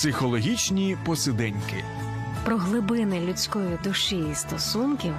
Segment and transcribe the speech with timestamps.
[0.00, 1.84] Психологічні посиденьки.
[2.44, 5.14] Про глибини людської душі і стосунків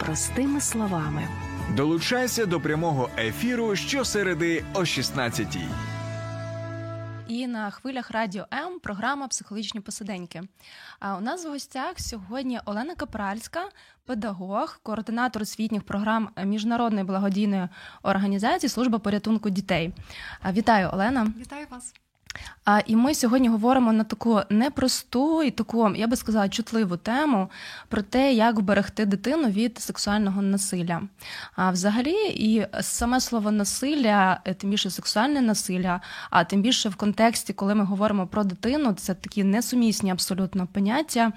[0.00, 1.28] простими словами.
[1.76, 5.68] Долучайся до прямого ефіру щосереди о 16-й.
[7.28, 10.42] І на хвилях радіо М програма Психологічні посиденьки.
[11.00, 13.68] А у нас в гостях сьогодні Олена Капральська,
[14.06, 17.68] педагог, координатор освітніх програм міжнародної благодійної
[18.02, 19.92] організації Служба порятунку дітей.
[20.52, 21.32] Вітаю, Олена!
[21.40, 21.94] Вітаю вас!
[22.64, 27.50] А і ми сьогодні говоримо на таку непросту і таку, я би сказала, чутливу тему
[27.88, 31.02] про те, як вберегти дитину від сексуального насилля.
[31.56, 36.96] А взагалі, і саме слово насилля, е, тим більше сексуальне насилля, а тим більше в
[36.96, 41.32] контексті, коли ми говоримо про дитину, це такі несумісні абсолютно поняття.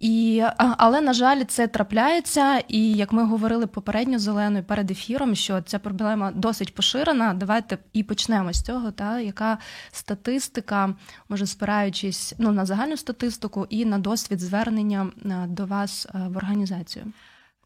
[0.00, 2.58] І, Але, на жаль, це трапляється.
[2.68, 7.34] І як ми говорили попередньо зеленою перед ефіром, що ця проблема досить поширена.
[7.34, 8.90] Давайте і почнемо з цього.
[8.90, 9.58] Та яка
[9.92, 10.94] статистика,
[11.28, 16.36] може спираючись ну, на загальну статистику і на досвід звернення е, до вас е, в
[16.36, 17.04] організацію.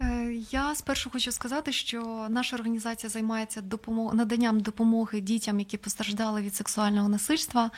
[0.02, 4.14] Е, я спершу хочу сказати, що наша організація займається допомог...
[4.14, 7.70] наданням допомоги дітям, які постраждали від сексуального насильства.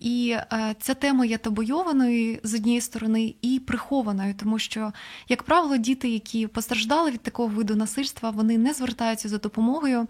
[0.00, 4.92] І е, ця тема є табойованою з однієї сторони і прихованою, тому що,
[5.28, 10.08] як правило, діти, які постраждали від такого виду насильства, вони не звертаються за допомогою.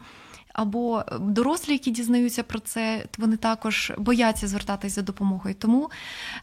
[0.53, 5.55] Або дорослі, які дізнаються про це, вони також бояться звертатися за допомогою.
[5.55, 5.91] Тому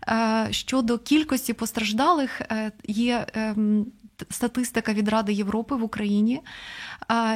[0.08, 2.42] е, щодо кількості постраждалих
[2.88, 3.86] є ем,
[4.30, 6.42] статистика від Ради Європи в Україні.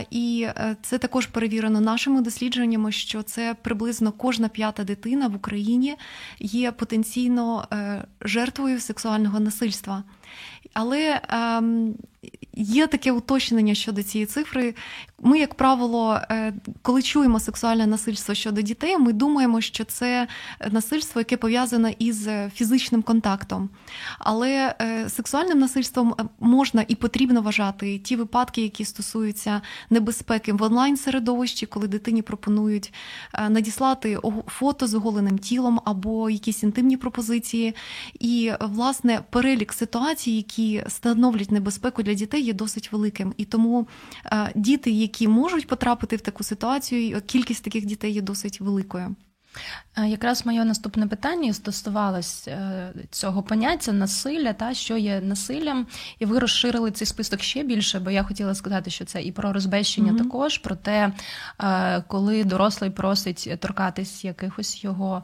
[0.09, 5.95] І е, це також перевірено нашими дослідженнями, що це приблизно кожна п'ята дитина в Україні
[6.39, 10.03] є потенційно е, жертвою сексуального насильства.
[10.73, 11.95] Але ем,
[12.59, 14.75] є таке уточнення щодо цієї цифри.
[15.21, 20.27] Ми, як правило, е, коли чуємо сексуальне насильство щодо дітей, ми думаємо, що це
[20.71, 23.69] насильство, яке пов'язане із фізичним контактом.
[24.19, 30.63] Але е, сексуальним насильством е, можна і потрібно вважати ті випадки, які стосуються небезпеки в
[30.63, 32.93] онлайн-середовищі, коли дитині пропонують
[33.49, 37.75] надіслати фото з оголеним тілом або якісь інтимні пропозиції.
[38.19, 43.33] І, власне, перелік ситуацій, які становлять небезпеку для дітей, є досить великим.
[43.37, 43.87] І тому
[44.55, 49.15] діти, які які можуть потрапити в таку ситуацію, кількість таких дітей є досить великою.
[49.97, 55.87] Е, якраз моє наступне питання стосувалось е, цього поняття насилля, та що є насиллям,
[56.19, 59.53] і ви розширили цей список ще більше, бо я хотіла сказати, що це і про
[59.53, 60.23] розбещення mm-hmm.
[60.23, 61.11] також, про те,
[61.61, 65.23] е, коли дорослий просить торкатись якихось його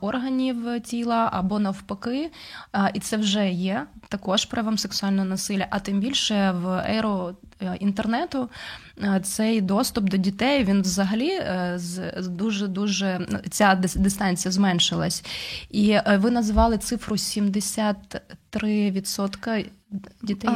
[0.00, 2.30] органів тіла або навпаки,
[2.94, 7.36] і це вже є також правом сексуального насилля, а тим більше в еру
[7.80, 8.50] інтернету
[9.22, 11.30] цей доступ до дітей він взагалі
[11.76, 15.24] з дуже дуже ця дистанція зменшилась.
[15.70, 17.16] І е, ви називали цифру
[18.64, 19.66] 73%
[20.22, 20.50] дітей?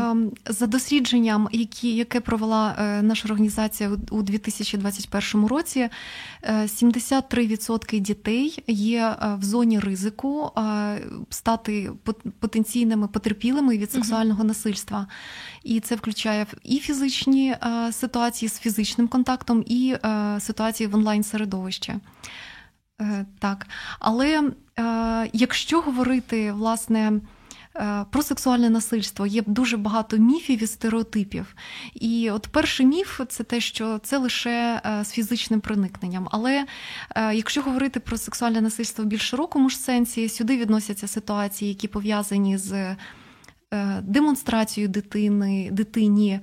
[0.46, 5.88] За дослідженням, які, яке провела е, наша організація у 2021 році,
[6.48, 10.50] 73% е, дітей є в зоні ризику
[11.30, 11.90] стати
[12.38, 15.06] потенційними потерпілими від сексуального насильства.
[15.62, 17.56] І це включає і фізичні
[17.92, 19.96] ситуації з фізичним контактом, і
[20.38, 21.94] ситуації в онлайн середовищі.
[23.00, 23.66] Е, так,
[23.98, 24.42] але
[24.78, 27.20] е, якщо говорити власне е,
[28.10, 31.54] про сексуальне насильство, є дуже багато міфів і стереотипів.
[31.94, 36.28] І от перший міф це те, що це лише з фізичним проникненням.
[36.30, 36.66] Але
[37.16, 42.58] якщо говорити про сексуальне насильство в більш широкому ж сенсі, сюди відносяться ситуації, які пов'язані
[42.58, 42.96] з
[43.74, 46.40] Е, демонстрацію дитини, дитині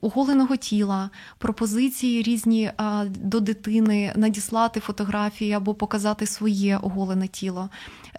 [0.00, 2.70] оголеного тіла, пропозиції різні
[3.08, 7.68] до дитини надіслати фотографії або показати своє оголене тіло.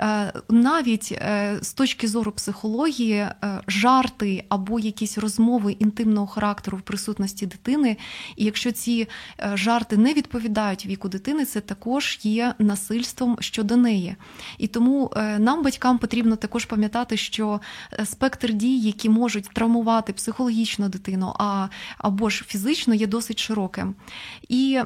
[0.01, 3.27] Е, навіть е, з точки зору психології,
[3.67, 7.97] жарти або якісь розмови інтимного характеру в присутності дитини,
[8.35, 9.07] і якщо ці
[9.53, 14.15] жарти не відповідають віку дитини, це також є насильством щодо неї.
[14.57, 17.61] І тому нам, батькам, потрібно також пам'ятати, що
[18.05, 21.33] спектр дій, які можуть травмувати психологічно дитину,
[21.97, 23.95] або ж фізично, є досить широким.
[24.49, 24.79] І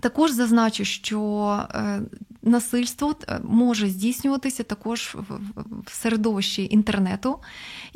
[0.00, 2.00] також зазначу, що е,
[2.42, 5.16] насильство е, може здійснюватися також
[5.86, 7.38] в середовищі інтернету.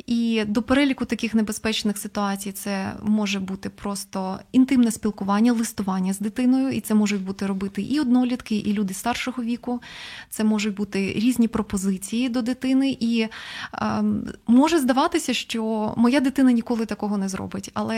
[0.05, 6.69] І до переліку таких небезпечних ситуацій це може бути просто інтимне спілкування, листування з дитиною,
[6.69, 9.81] і це можуть бути робити і однолітки, і люди старшого віку.
[10.29, 12.97] Це можуть бути різні пропозиції до дитини.
[12.99, 13.29] І е,
[14.47, 17.71] може здаватися, що моя дитина ніколи такого не зробить.
[17.73, 17.97] Але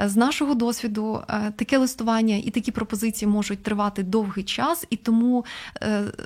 [0.00, 4.96] е, з нашого досвіду е, таке листування і такі пропозиції можуть тривати довгий час, і
[4.96, 5.44] тому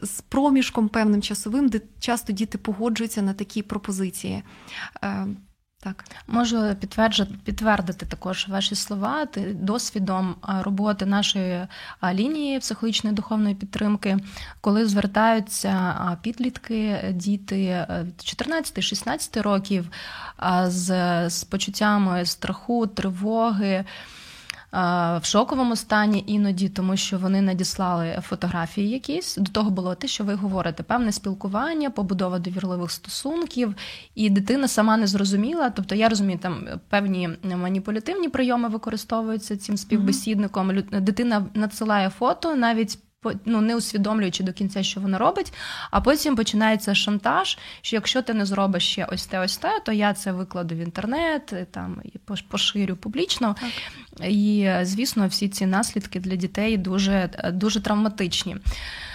[0.02, 4.42] з проміжком певним часовим, де часто діти погоджуються на такі пропозиції.
[5.84, 6.74] Так, можу
[7.44, 11.66] підтвердити також ваші слова досвідом роботи нашої
[12.12, 14.18] лінії психологічної духовної підтримки,
[14.60, 17.86] коли звертаються підлітки, діти
[18.16, 19.88] 14-16 років
[20.66, 23.84] з, з почуттями страху, тривоги
[24.75, 29.37] в шоковому стані іноді, тому що вони надіслали фотографії якісь.
[29.37, 33.75] До того було те, що ви говорите, певне спілкування, побудова довірливих стосунків,
[34.15, 35.71] і дитина сама не зрозуміла.
[35.71, 40.82] Тобто, я розумію, там певні маніпулятивні прийоми використовуються цим співбесідником.
[40.93, 42.99] Дитина надсилає фото навіть
[43.44, 45.53] ну, не усвідомлюючи до кінця, що вона робить,
[45.91, 49.93] а потім починається шантаж, що якщо ти не зробиш ще ось те, ось те, то
[49.93, 52.19] я це викладу в інтернет, там і
[52.49, 53.56] поширю публічно.
[53.61, 54.31] Так.
[54.31, 58.56] І, звісно, всі ці наслідки для дітей дуже, дуже травматичні.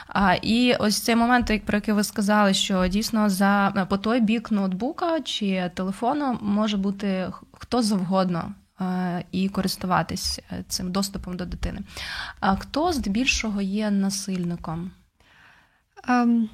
[0.07, 4.51] А, І ось цей момент, про який ви сказали, що дійсно за по той бік
[4.51, 8.53] ноутбука чи телефону може бути хто завгодно.
[8.81, 11.79] Е, і користуватись е, цим доступом до дитини.
[12.39, 14.91] А хто здебільшого є насильником?
[16.07, 16.49] Ем,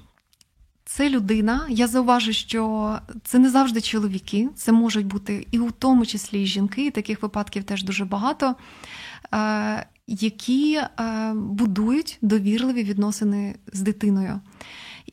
[0.85, 1.65] це людина.
[1.69, 6.45] Я зауважу, що це не завжди чоловіки, це можуть бути і у тому числі і
[6.45, 8.55] жінки, і таких випадків теж дуже багато,
[9.33, 10.81] е, які
[11.33, 14.41] будують довірливі відносини з дитиною.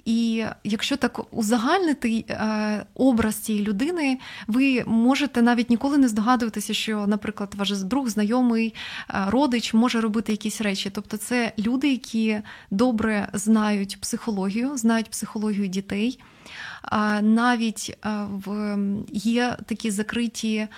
[0.04, 7.06] І якщо так узагальнити е, образ цієї людини, ви можете навіть ніколи не здогадуватися, що,
[7.06, 8.74] наприклад, ваш друг, знайомий,
[9.10, 10.90] е, родич може робити якісь речі.
[10.90, 12.40] Тобто, це люди, які
[12.70, 16.18] добре знають психологію, знають психологію дітей.
[17.22, 17.98] Навіть
[18.30, 18.76] в
[19.12, 20.68] є такі закриті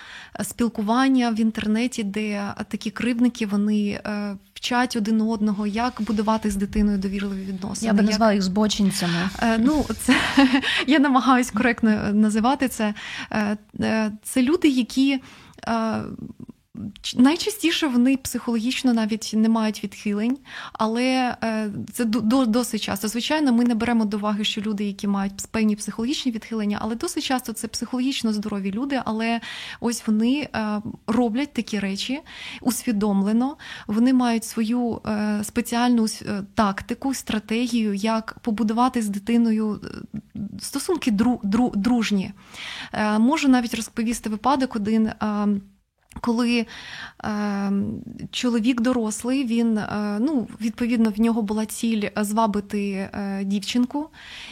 [0.43, 6.97] спілкування в інтернеті, де такі кривдники вони е, вчать один одного, як будувати з дитиною
[6.97, 7.87] довірливі відносини.
[7.87, 9.29] Я би назвала їх збочинцями.
[9.41, 10.15] Е, ну, це
[10.87, 12.93] я намагаюсь коректно називати це.
[13.31, 15.21] Е, це люди, які
[17.15, 20.37] Найчастіше вони психологічно навіть не мають відхилень,
[20.73, 23.07] але е, це досить часто.
[23.07, 27.23] Звичайно, ми не беремо до уваги, що люди, які мають певні психологічні відхилення, але досить
[27.23, 29.01] часто це психологічно здорові люди.
[29.05, 29.41] Але
[29.79, 32.19] ось вони е, роблять такі речі
[32.61, 33.57] усвідомлено.
[33.87, 36.05] Вони мають свою е, спеціальну
[36.53, 39.81] тактику, стратегію, як побудувати з дитиною
[40.59, 41.11] стосунки
[41.73, 42.31] дружні.
[43.19, 45.11] Можу навіть розповісти випадок один.
[46.21, 46.65] Коли
[47.23, 47.71] е,
[48.31, 54.09] чоловік дорослий, він е, ну, відповідно в нього була ціль звабити е, дівчинку,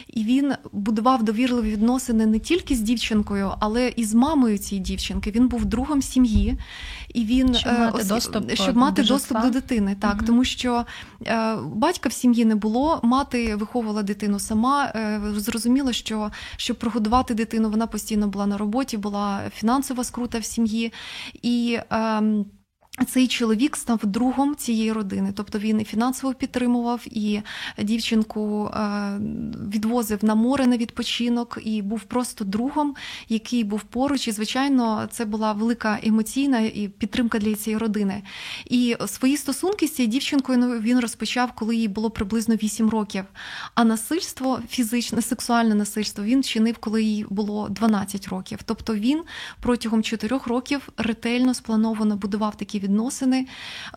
[0.08, 5.30] і він будував довірливі відносини не тільки з дівчинкою, але і з мамою цієї дівчинки.
[5.30, 6.58] Він був другом сім'ї,
[7.14, 10.26] і він щоб мати ос, доступ, щоб мати до доступ до дитини, так угу.
[10.26, 10.86] тому що
[11.26, 14.92] е, батька в сім'ї не було, мати виховувала дитину сама.
[14.94, 20.44] Е, зрозуміло, що щоб прогодувати дитину, вона постійно була на роботі, була фінансова скрута в
[20.44, 20.92] сім'ї.
[21.42, 22.46] І і ем,
[23.06, 27.40] цей чоловік став другом цієї родини, тобто він і фінансово підтримував, і
[27.78, 29.18] дівчинку е,
[29.72, 32.94] відвозив на море на відпочинок, і був просто другом,
[33.28, 34.28] який був поруч.
[34.28, 38.22] І, звичайно, це була велика емоційна і підтримка для цієї родини.
[38.64, 43.24] І свої стосунки з цією дівчинкою ну, він розпочав, коли їй було приблизно 8 років.
[43.74, 48.58] А насильство, фізичне, сексуальне насильство він чинив, коли їй було 12 років.
[48.64, 49.22] Тобто він
[49.60, 53.46] протягом 4 років ретельно сплановано будував такі відносини.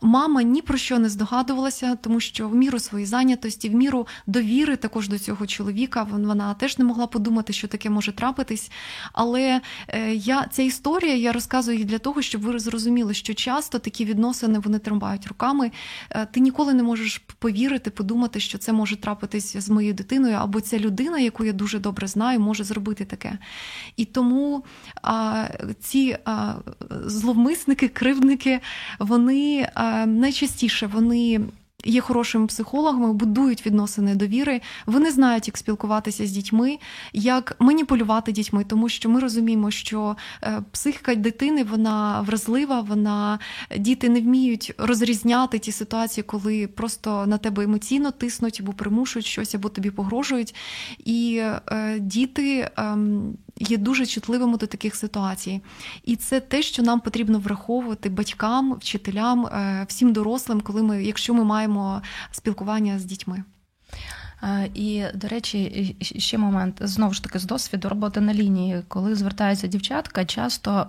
[0.01, 4.75] Мама ні про що не здогадувалася, тому що в міру своєї зайнятості, в міру довіри
[4.75, 8.71] також до цього чоловіка, вона теж не могла подумати, що таке може трапитись.
[9.13, 14.05] Але е, я ця історія я розказую для того, щоб ви зрозуміли, що часто такі
[14.05, 15.71] відносини вони тримають руками.
[16.09, 20.61] Е, ти ніколи не можеш повірити, подумати, що це може трапитись з моєю дитиною, або
[20.61, 23.37] ця людина, яку я дуже добре знаю, може зробити таке.
[23.97, 24.63] І тому
[25.01, 25.45] а,
[25.79, 26.53] ці а,
[27.05, 28.59] зловмисники, кривдники,
[28.99, 31.41] вони е, найчастіше вони.
[31.85, 34.61] Є хорошими психологами, будують відносини довіри.
[34.85, 36.77] Вони знають, як спілкуватися з дітьми,
[37.13, 43.39] як маніпулювати дітьми, тому що ми розуміємо, що е, психіка дитини вона вразлива, вона
[43.77, 49.55] діти не вміють розрізняти ті ситуації, коли просто на тебе емоційно тиснуть або примушують щось,
[49.55, 50.55] або тобі погрожують.
[51.05, 51.41] І
[51.71, 52.69] е, діти.
[52.77, 52.97] Е,
[53.59, 55.61] є дуже чутливими до таких ситуацій.
[56.03, 61.33] І це те, що нам потрібно враховувати батькам, вчителям, е, всім дорослим, коли ми, якщо
[61.33, 63.43] ми маємо спілкування з дітьми.
[64.73, 69.67] І, до речі, ще момент знову ж таки з досвіду роботи на лінії, коли звертаються
[69.67, 70.87] дівчатка, часто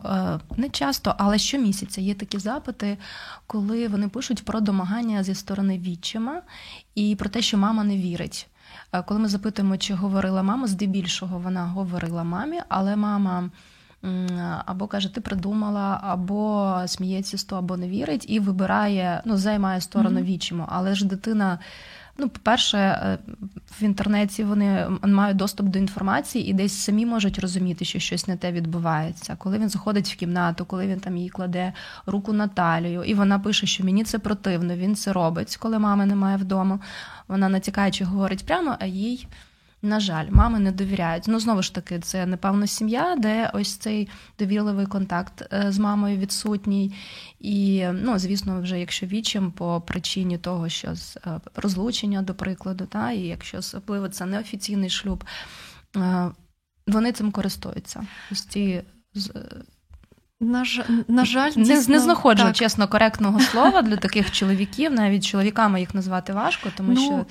[0.56, 2.98] не часто, але щомісяця є такі запити,
[3.46, 6.42] коли вони пишуть про домагання зі сторони відчима
[6.94, 8.46] і про те, що мама не вірить.
[9.06, 13.50] Коли ми запитуємо, чи говорила мама, здебільшого вона говорила мамі, але мама.
[14.66, 19.80] Або каже, ти придумала, або сміється з того, або не вірить, і вибирає, ну, займає
[19.80, 20.24] сторону mm-hmm.
[20.24, 20.68] вічимо.
[20.72, 21.58] Але ж дитина
[22.20, 23.18] Ну, по-перше, е,
[23.80, 28.36] в інтернеті вони мають доступ до інформації і десь самі можуть розуміти, що щось не
[28.36, 29.36] те відбувається.
[29.38, 31.72] Коли він заходить в кімнату, коли він там їй кладе
[32.06, 36.06] руку на талію, і вона пише, що мені це противно, він це робить, коли мами
[36.06, 36.78] немає вдома.
[37.28, 39.26] Вона натякаючи говорить прямо, а їй.
[39.82, 41.24] На жаль, мами не довіряють.
[41.26, 44.08] Ну знову ж таки, це напевно сім'я, де ось цей
[44.38, 46.94] довірливий контакт е, з мамою відсутній.
[47.40, 52.86] І, ну, звісно, вже якщо вічим по причині того, що з е, розлучення, до прикладу,
[52.86, 55.24] та і якщо особливо це неофіційний шлюб,
[55.96, 56.30] е,
[56.86, 58.06] вони цим користуються.
[58.32, 58.82] Ось ці
[60.40, 62.56] на жаль, на жаль, не, дійсно, не знаходжу так.
[62.56, 64.92] чесно коректного слова для таких чоловіків.
[64.92, 67.26] Навіть чоловіками їх назвати важко, тому ну, що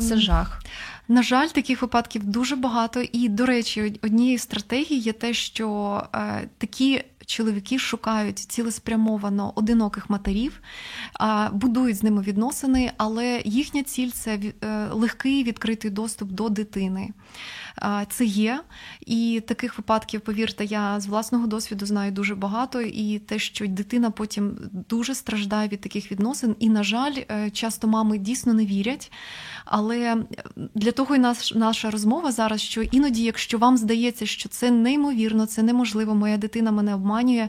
[0.00, 0.62] це ем, жах.
[1.08, 3.00] На жаль, таких випадків дуже багато.
[3.12, 4.46] І, до речі, однією з
[4.94, 10.60] є те, що е, такі чоловіки шукають цілеспрямовано одиноких матерів,
[11.52, 17.10] будують з ними відносини, але їхня ціль це е, легкий відкритий доступ до дитини.
[18.08, 18.60] Це є.
[19.06, 22.80] І таких випадків, повірте, я з власного досвіду знаю дуже багато.
[22.80, 27.88] І те, що дитина потім дуже страждає від таких відносин, і, на жаль, е, часто
[27.88, 29.12] мами дійсно не вірять.
[29.64, 30.16] Але
[30.74, 35.46] для того і наш, наша розмова зараз, що іноді, якщо вам здається, що це неймовірно,
[35.46, 37.48] це неможливо, моя дитина мене обманює.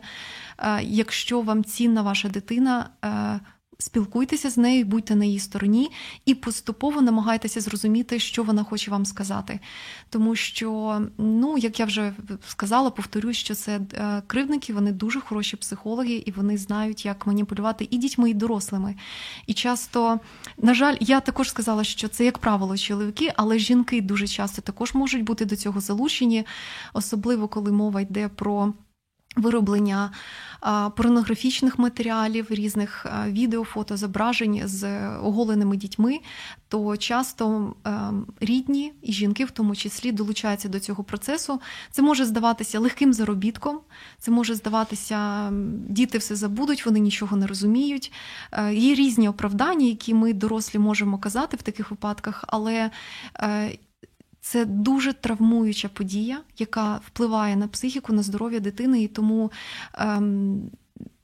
[0.59, 3.39] Е, якщо вам цінна ваша дитина, е,
[3.79, 5.91] Спілкуйтеся з нею, будьте на її стороні
[6.25, 9.59] і поступово намагайтеся зрозуміти, що вона хоче вам сказати.
[10.09, 12.13] Тому що, ну як я вже
[12.47, 17.87] сказала, повторюю, що це е, кривдники, вони дуже хороші психологи, і вони знають, як маніпулювати
[17.91, 18.95] і дітьми, і дорослими.
[19.47, 20.19] І часто,
[20.57, 24.93] на жаль, я також сказала, що це, як правило, чоловіки, але жінки дуже часто також
[24.93, 26.45] можуть бути до цього залучені,
[26.93, 28.73] особливо коли мова йде про.
[29.37, 30.11] Вироблення
[30.95, 36.19] порнографічних матеріалів, різних відео, фото, зображень з оголеними дітьми,
[36.67, 37.75] то часто
[38.39, 41.61] рідні і жінки, в тому числі, долучаються до цього процесу.
[41.91, 43.79] Це може здаватися легким заробітком,
[44.19, 45.49] це може здаватися,
[45.89, 48.11] діти все забудуть, вони нічого не розуміють.
[48.71, 52.91] Є різні оправдання, які ми дорослі можемо казати в таких випадках, але
[53.39, 53.77] е,
[54.47, 59.51] це дуже травмуюча подія, яка впливає на психіку, на здоров'я дитини, і тому
[59.93, 60.71] ем,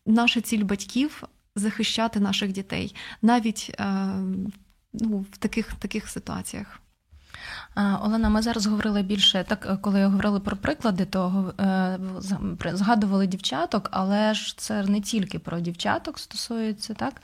[0.06, 1.24] наша ціль батьків
[1.56, 4.52] захищати наших дітей навіть ем,
[4.94, 6.80] ну, в таких, таких ситуаціях.
[7.76, 12.00] Олена, ми зараз говорили більше так, коли говорили про приклади, то е,
[12.74, 17.22] згадували дівчаток, але ж це не тільки про дівчаток стосується, так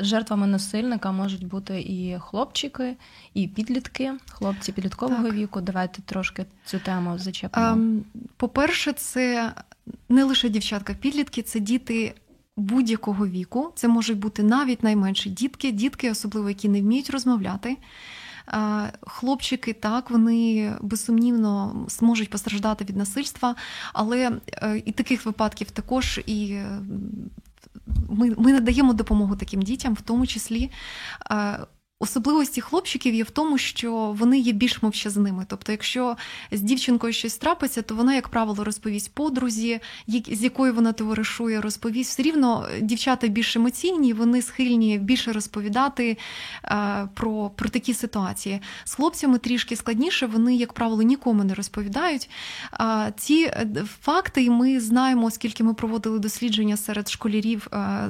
[0.00, 2.96] жертвами насильника можуть бути і хлопчики,
[3.34, 5.34] і підлітки, хлопці підліткового так.
[5.34, 5.60] віку.
[5.60, 8.00] Давайте трошки цю тему зачепимо.
[8.36, 9.52] По-перше, це
[10.08, 12.14] не лише дівчатка, підлітки, це діти.
[12.56, 17.76] Будь-якого віку це можуть бути навіть найменші дітки, дітки, особливо які не вміють розмовляти.
[19.00, 23.54] Хлопчики так, вони безсумнівно зможуть постраждати від насильства,
[23.92, 26.50] але е, і таких випадків також і.
[26.50, 26.80] Е,
[28.08, 30.70] ми ми надаємо допомогу таким дітям, в тому числі
[31.30, 31.58] е,
[32.00, 35.46] Особливості хлопчиків є в тому, що вони є більш мовчазними.
[35.48, 36.16] Тобто, якщо
[36.52, 42.10] з дівчинкою щось трапиться, то вона, як правило, розповість подрузі, з якою вона товаришує, розповість.
[42.10, 46.18] Все рівно дівчата більш емоційні, вони схильні більше розповідати
[46.64, 48.60] е, про про такі ситуації.
[48.84, 52.30] З хлопцями трішки складніше, вони, як правило, нікому не розповідають.
[52.80, 58.08] Е, ці е, факти ми знаємо, оскільки ми проводили дослідження серед школярів, е,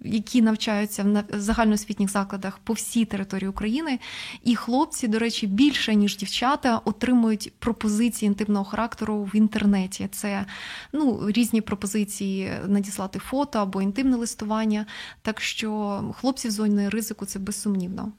[0.00, 3.98] які навчаються в загальноосвітніх закладах по всій території України.
[4.42, 10.08] І хлопці, до речі, більше ніж дівчата отримують пропозиції інтимного характеру в інтернеті.
[10.12, 10.46] Це
[10.92, 14.86] ну, різні пропозиції надіслати фото або інтимне листування.
[15.22, 18.12] Так що хлопці в зоні ризику це безсумнівно.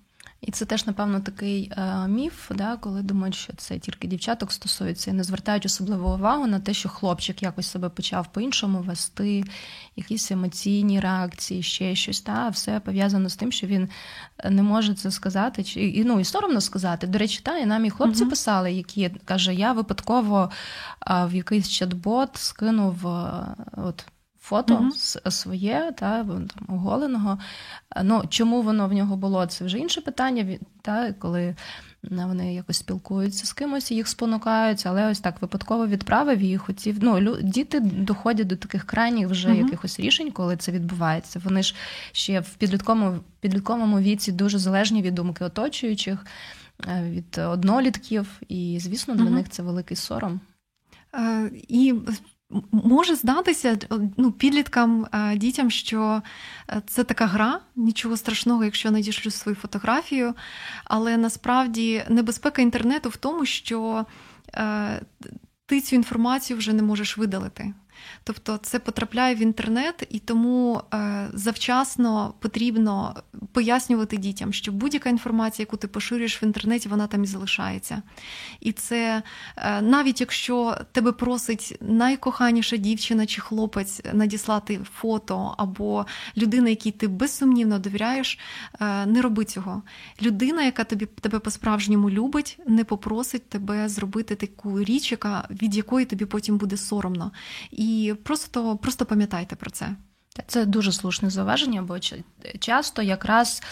[0.44, 5.12] І це теж, напевно, такий е, міф, да, коли думають, що це тільки дівчаток стосується,
[5.12, 9.44] і не звертають особливу увагу на те, що хлопчик якось себе почав по-іншому вести,
[9.96, 12.22] якісь емоційні реакції, ще щось.
[12.22, 13.90] Та, Все пов'язано з тим, що він
[14.50, 17.08] не може це сказати, чи і ну і соромно сказати.
[17.08, 20.50] До речі, та, і нам і хлопці uh писали, які каже, я випадково
[21.08, 23.06] в якийсь чат-бот скинув
[23.72, 24.06] от
[24.44, 27.40] фото uh своє, та там оголеного.
[28.04, 29.46] Ну чому воно в нього було?
[29.46, 30.58] Це вже інше питання.
[30.82, 31.56] Та коли
[32.10, 36.98] вони якось спілкуються з кимось, їх спонукають, але ось так випадково відправив і хотів.
[37.02, 41.42] Ну діти доходять до таких крайніх вже uh якихось рішень, коли це відбувається.
[41.44, 41.76] Вони ж
[42.12, 46.26] ще в підлітковому підлітковому віці дуже залежні від думки оточуючих,
[46.88, 50.40] е, від однолітків, і звісно, для uh них це великий сором.
[51.16, 51.96] Е, і
[52.72, 53.78] може здатися
[54.18, 56.22] ну, підліткам, е, дітям, що
[56.70, 60.34] е, це така гра, нічого страшного, якщо надішлю свою фотографію.
[60.86, 64.06] Але насправді небезпека інтернету в тому, що
[65.66, 67.74] ти цю інформацію вже не можеш видалити.
[68.24, 73.16] Тобто це потрапляє в інтернет, і тому е, завчасно потрібно
[73.52, 78.02] пояснювати дітям, що будь-яка інформація, яку ти поширюєш в інтернеті, вона там і залишається.
[78.60, 79.24] І це
[79.58, 86.06] е, навіть якщо тебе просить найкоханіша дівчина чи хлопець надіслати фото або
[86.38, 88.40] людина, якій ти безсумнівно довіряєш,
[88.82, 89.82] е, не роби цього.
[90.22, 96.06] Людина, яка тобі тебе по-справжньому любить, не попросить тебе зробити таку річ, яка від якої
[96.06, 97.32] тобі потім буде соромно.
[97.72, 97.93] І
[98.24, 99.96] просто, просто пам'ятайте про це.
[100.48, 101.98] Це дуже слушне зауваження, бо
[102.60, 103.64] часто якраз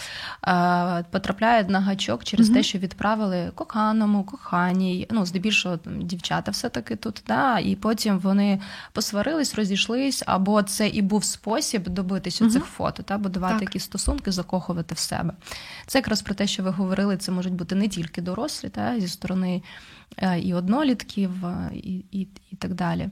[0.46, 6.50] е, потрапляють на гачок через mm те, що відправили коханому, коханій, ну, здебільшого там, дівчата
[6.50, 8.60] все-таки тут, да, і потім вони
[8.92, 13.62] посварились, розійшлись, або це і був спосіб добитись mm цих фото, та, будувати так.
[13.62, 15.32] якісь стосунки, закохувати в себе.
[15.86, 19.08] Це якраз про те, що ви говорили, це можуть бути не тільки дорослі, та, зі
[19.08, 19.62] сторони
[20.16, 23.08] Е, і однолітків, е, і, і, і так далі.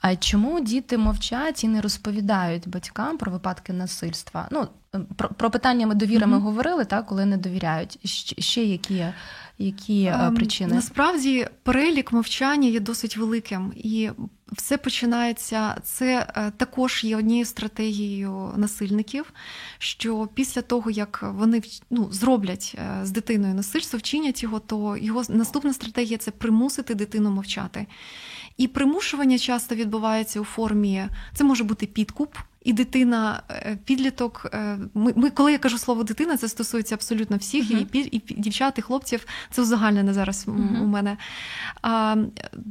[0.00, 4.48] А чому діти мовчать і не розповідають батькам про випадки насильства?
[4.50, 4.68] Ну,
[5.16, 7.98] про, про питання ми довіри ми говорили, так, коли не довіряють.
[8.38, 9.04] Ще які
[9.60, 10.74] які ем, причини?
[10.74, 14.10] Насправді перелік мовчання є досить великим, і
[14.52, 15.76] все починається.
[15.82, 19.32] Це е, також є однією стратегією насильників.
[19.78, 25.22] Що після того, як вони ну, зроблять е, з дитиною насильство, вчинять його, то його
[25.28, 27.86] наступна стратегія це примусити дитину мовчати.
[28.56, 32.34] І примушування часто відбувається у формі, це може бути підкуп.
[32.62, 34.46] І дитина, е, підліток.
[34.54, 37.86] Е, ми, ми, коли я кажу слово дитина, це стосується абсолютно всіх, uh-huh.
[37.92, 39.26] і і дівчат, і хлопців.
[39.50, 40.82] Це узагальнене зараз uh-huh.
[40.82, 41.16] у мене.
[41.82, 42.16] А,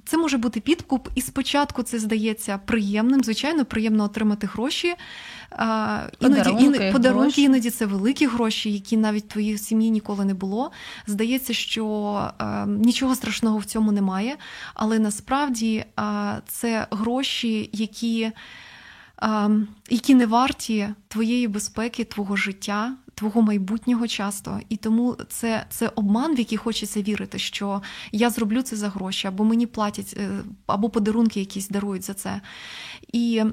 [0.06, 3.24] Це може бути підкуп, і спочатку це здається приємним.
[3.24, 4.96] Звичайно, приємно отримати гроші.
[5.52, 10.34] А, Іноді іноді, подарунки, іноді це великі гроші, які навіть в твоїй сім'ї ніколи не
[10.34, 10.72] було.
[11.08, 11.86] Здається, що
[12.38, 14.38] а, нічого страшного в цьому немає,
[14.74, 18.32] але насправді а, це гроші, які
[19.90, 24.60] які не варті твоєї безпеки, твого життя, твого майбутнього часто.
[24.70, 29.28] І тому це це обман, в який хочеться вірити, що я зроблю це за гроші,
[29.28, 30.30] або мені платять, е,
[30.68, 32.42] або подарунки якісь дарують за це.
[33.14, 33.44] І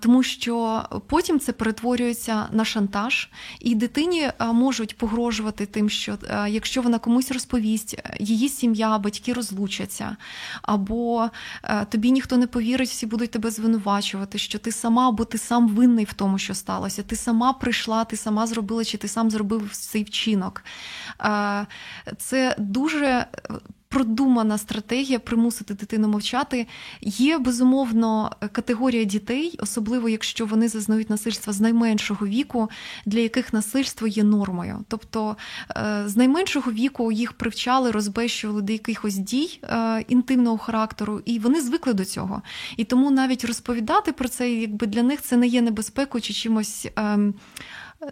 [0.00, 3.28] тому що потім це перетворюється на шантаж,
[3.60, 10.16] і дитині можуть погрожувати тим, що якщо вона комусь розповість, її сім'я, батьки розлучаться,
[10.62, 11.30] або
[11.88, 16.04] тобі ніхто не повірить, всі будуть тебе звинувачувати, що ти сама або ти сам винний
[16.04, 17.02] в тому, що сталося.
[17.02, 20.64] Ти сама прийшла, ти сама зробила, чи ти сам зробив цей вчинок.
[22.18, 23.26] Це дуже
[23.94, 26.66] продумана стратегія примусити дитину мовчати.
[27.00, 32.70] Є безумовно категорія дітей, особливо якщо вони зазнають насильства з найменшого віку,
[33.06, 34.84] для яких насильство є нормою.
[34.88, 35.36] Тобто
[35.70, 41.60] е, з найменшого віку їх привчали, розбещували до якихось дій е, інтимного характеру, і вони
[41.60, 42.42] звикли до цього.
[42.76, 46.86] І тому навіть розповідати про це, якби для них це не є небезпекою чи чимось.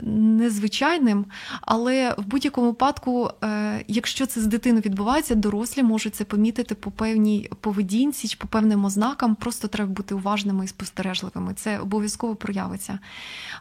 [0.02, 1.26] Незвичайним,
[1.60, 6.90] але в будь-якому випадку, е, якщо це з дитиною відбувається, дорослі можуть це помітити по
[6.90, 9.34] певній поведінці чи по певним ознакам.
[9.34, 11.54] Просто треба бути уважними і спостережливими.
[11.54, 12.98] Це обов'язково проявиться.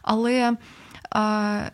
[0.02, 0.56] Але
[1.16, 1.72] е,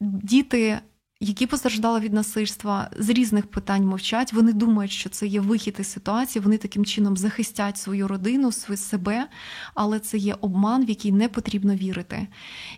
[0.00, 0.78] діти
[1.20, 4.32] які постраждали від насильства з різних питань мовчать.
[4.32, 6.42] Вони думають, що це є вихід із ситуації.
[6.42, 9.28] Вони таким чином захистять свою родину, себе,
[9.74, 12.28] але це є обман, в який не потрібно вірити.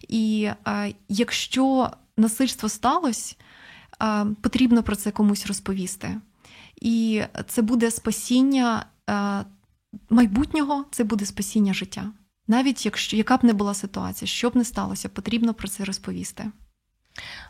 [0.09, 3.37] І е, якщо насильство сталося,
[4.03, 6.21] е, потрібно про це комусь розповісти.
[6.81, 9.45] І це буде спасіння е,
[10.11, 12.13] майбутнього, це буде спасіння життя.
[12.49, 16.51] Навіть якщо яка б не була ситуація, що б не сталося, потрібно про це розповісти.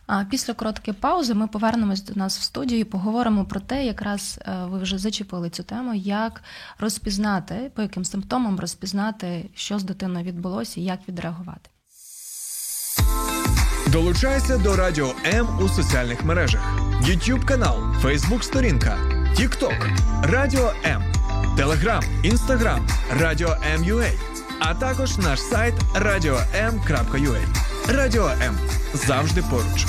[0.07, 4.40] А після короткої паузи ми повернемось до нас в студію і поговоримо про те, якраз
[4.42, 6.42] е, ви вже зачепили цю тему, як
[6.78, 11.70] розпізнати, по яким симптомам розпізнати, що з дитиною відбулося і як відреагувати.
[13.92, 18.98] Долучайся до Радіо М у соціальних мережах: YouTube канал, Facebook сторінка,
[19.35, 21.02] TikTok, Радіо М,
[21.57, 22.81] Telegram, Instagram,
[23.20, 24.12] Радіо М.UA.
[24.61, 27.67] а також наш сайт radio.m.ua.
[27.88, 28.59] Радіо М
[28.94, 29.87] завжди поруч.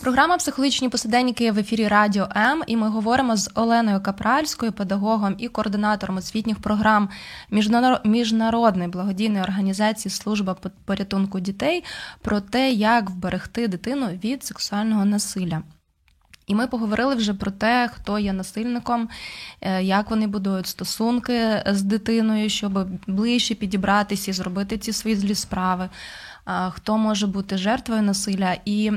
[0.00, 2.62] Програма Психологічні посиденьки в ефірі Радіо М.
[2.66, 7.08] І ми говоримо з Оленою Капральською, педагогом і координатором освітніх програм
[8.04, 11.84] міжнародної благодійної організації Служба порятунку дітей
[12.22, 15.62] про те, як вберегти дитину від сексуального насилля.
[16.50, 19.08] І ми поговорили вже про те, хто є насильником,
[19.60, 25.34] е, як вони будують стосунки з дитиною, щоб ближче підібратися і зробити ці свої злі
[25.34, 25.88] справи.
[26.70, 28.92] Хто може бути жертвою насилля, і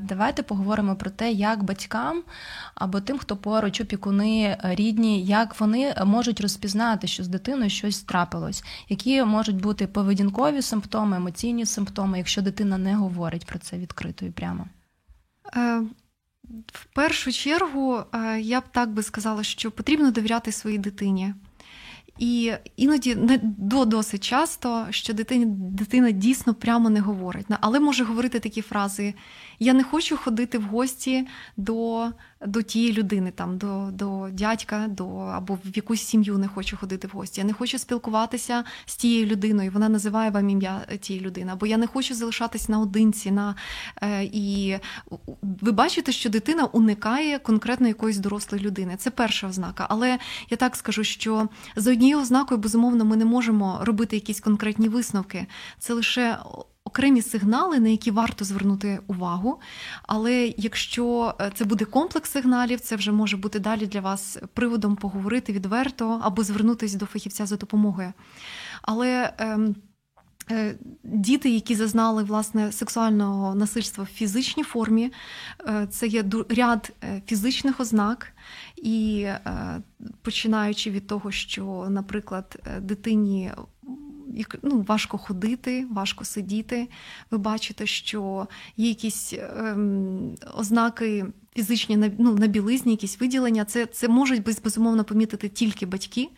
[0.00, 2.22] давайте поговоримо про те, як батькам
[2.74, 8.64] або тим, хто поруч опікуни рідні, як вони можуть розпізнати, що з дитиною щось трапилось,
[8.88, 14.30] які можуть бути поведінкові симптоми, емоційні симптоми, якщо дитина не говорить про це відкрито і
[14.30, 14.66] прямо.
[16.72, 21.34] В першу чергу е, я б так би сказала, що потрібно довіряти своїй дитині.
[22.18, 28.04] І іноді не до досить часто, що дитина дитина дійсно прямо не говорить, але може
[28.04, 29.14] говорити такі фрази:
[29.58, 32.08] Я не хочу ходити в гості до
[32.46, 37.08] до тієї людини, там до до дядька, до або в якусь сім'ю не хочу ходити
[37.08, 37.40] в гості.
[37.40, 39.70] Я не хочу спілкуватися з тією людиною.
[39.74, 43.30] Вона називає вам ім'я тієї людини, або я не хочу залишатись наодинці.
[43.30, 43.54] На
[44.02, 44.76] е, і
[45.40, 48.96] ви бачите, що дитина уникає конкретно якоїсь дорослої людини.
[48.96, 49.86] Це перша ознака.
[49.90, 50.18] Але
[50.50, 55.46] я так скажу, що за однією ознакою, безумовно, ми не можемо робити якісь конкретні висновки.
[55.78, 56.38] Це лише
[56.96, 59.60] окремі сигнали, на які варто звернути увагу.
[60.02, 64.96] Але якщо е, це буде комплекс сигналів, це вже може бути далі для вас приводом
[64.96, 68.12] поговорити відверто або звернутися до фахівця за допомогою.
[68.82, 69.74] Але ем,
[70.50, 75.12] е, Діти, які зазнали власне сексуального насильства в фізичній формі,
[75.68, 76.92] е, це є ряд
[77.26, 78.32] фізичних ознак,
[78.76, 79.26] і
[80.22, 83.52] починаючи від того, що, наприклад, дитині
[84.62, 86.88] ну, важко ходити, важко сидіти.
[87.30, 93.64] Ви бачите, що є якісь ем, ознаки фізичні ну, на білизні, якісь виділення.
[93.64, 96.28] Це це можуть безумовно помітити тільки батьки.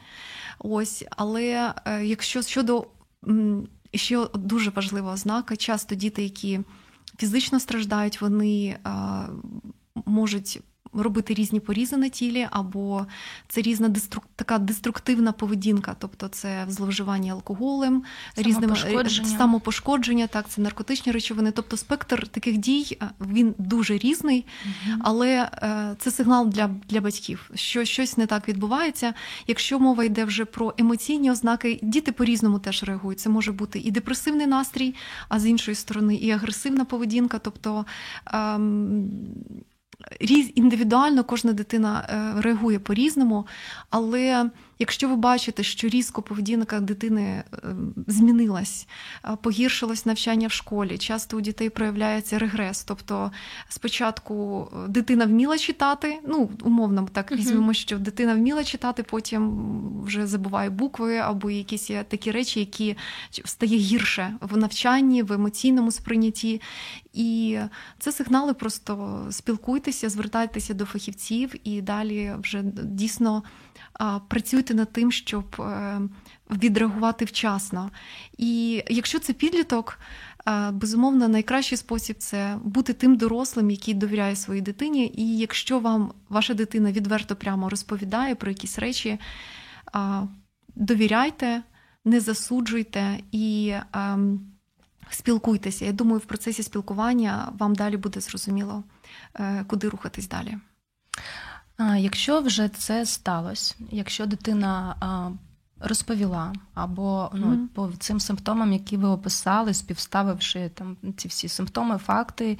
[0.59, 2.87] Ось, Але е, якщо щодо
[3.95, 6.61] ще дуже важлива ознака, часто діти, які
[7.19, 8.91] фізично страждають, вони е,
[10.07, 10.61] можуть
[10.93, 13.07] робити різні порізи на тілі, або
[13.49, 14.25] це різна деструк...
[14.37, 18.03] така деструктивна поведінка, тобто це зловживання алкоголем,
[18.37, 21.51] різними е, самопошкодження, так, це наркотичні речовини.
[21.51, 24.99] Тобто спектр таких дій е, він дуже різний, угу.
[25.05, 29.15] але е, це сигнал для для батьків, що щось не так відбувається.
[29.47, 33.21] Якщо мова йде вже про емоційні ознаки, діти по-різному теж реагують.
[33.21, 34.95] Це може бути і депресивний настрій,
[35.29, 37.39] а з іншої сторони, і агресивна поведінка.
[37.39, 37.87] тобто
[38.27, 39.11] ем,
[40.21, 43.47] різ індивідуально кожна дитина е, реагує по-різному,
[43.91, 47.45] але Якщо ви бачите, що різко поведінка дитини е,
[48.07, 48.87] змінилась,
[49.25, 52.85] е, погіршилось навчання в школі, часто у дітей проявляється регрес.
[52.85, 53.33] Тобто
[53.69, 59.59] спочатку е, дитина вміла читати, ну умовно так візьмемо, що дитина вміла читати, потім
[60.05, 62.97] вже забуває букви або якісь такі речі, які
[63.45, 66.61] стає гірше в навчанні, в емоційному сприйнятті.
[67.13, 67.59] І
[67.99, 73.43] це сигнали просто спілкуйтеся, звертайтеся до фахівців і далі вже дійсно
[74.29, 76.01] працюйте над тим, щоб е,
[76.51, 77.91] відреагувати вчасно.
[78.39, 79.99] І якщо це підліток,
[80.49, 85.13] е, безумовно, найкращий спосіб це бути тим дорослим, який довіряє своїй дитині.
[85.17, 89.19] І якщо вам ваша дитина відверто прямо розповідає про якісь речі,
[90.75, 91.63] довіряйте,
[92.05, 93.75] не засуджуйте і.
[93.93, 94.41] Ем,
[95.11, 95.85] спілкуйтеся.
[95.85, 98.85] Я думаю, в процесі спілкування вам далі буде зрозуміло,
[99.35, 100.59] е, куди рухатись далі.
[101.99, 104.97] Якщо вже це сталося, якщо дитина
[105.81, 107.67] розповіла, або ну mm-hmm.
[107.69, 112.59] по цим симптомам, які ви описали, співставивши там ці всі симптоми, факти,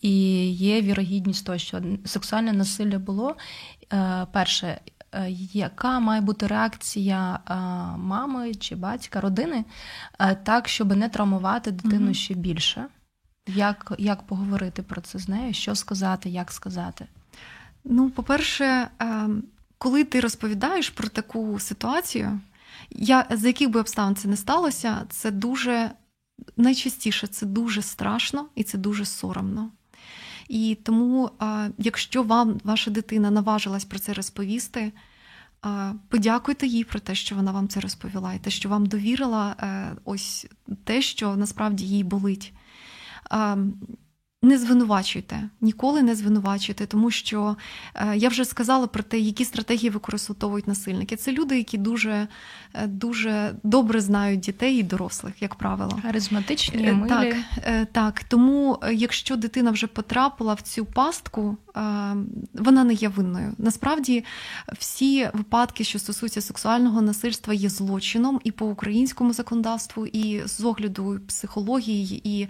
[0.00, 0.10] і
[0.50, 3.36] є вірогідність того, що сексуальне насилля було.
[3.92, 4.80] Е, перше,
[5.12, 7.54] е, яка має бути реакція е,
[7.98, 9.64] мами чи батька, родини,
[10.42, 12.14] так, щоб не травмувати дитину mm-hmm.
[12.14, 12.86] ще більше?
[13.48, 15.54] Як, Як поговорити про це з нею?
[15.54, 17.06] Що сказати, як сказати?
[17.84, 19.42] Ну, по-перше, ем,
[19.78, 22.40] коли ти розповідаєш про таку ситуацію,
[22.90, 25.90] я, за яких би обставин це не сталося, це дуже
[26.56, 29.70] найчастіше це дуже страшно і це дуже соромно.
[30.48, 31.30] І тому,
[31.78, 34.92] якщо вам ваша дитина наважилась про це розповісти,
[36.08, 39.96] подякуйте їй про те, що вона вам це розповіла, і те, що вам довірила е,
[40.04, 40.46] ось
[40.84, 42.52] те, що насправді їй болить.
[44.42, 47.56] Не звинувачуйте, ніколи не звинувачуйте, тому що
[47.94, 51.16] е, я вже сказала про те, які стратегії використовують насильники.
[51.16, 52.28] Це люди, які дуже
[52.74, 55.98] е, дуже добре знають дітей і дорослих, як правило.
[56.02, 57.08] Харизматичні, Е, милі.
[57.08, 58.24] Так, е, так.
[58.24, 61.56] Тому, якщо дитина вже потрапила в цю пастку,
[62.54, 63.54] вона не є винною.
[63.58, 64.24] Насправді,
[64.78, 71.20] всі випадки, що стосуються сексуального насильства, є злочином і по українському законодавству, і з огляду
[71.26, 72.48] психології, і,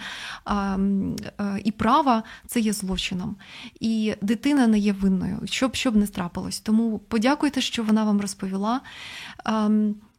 [1.65, 3.37] і права це є злочином.
[3.81, 6.61] І дитина не є винною, щоб щоб не трапилось.
[6.61, 8.81] Тому подякуйте, що вона вам розповіла.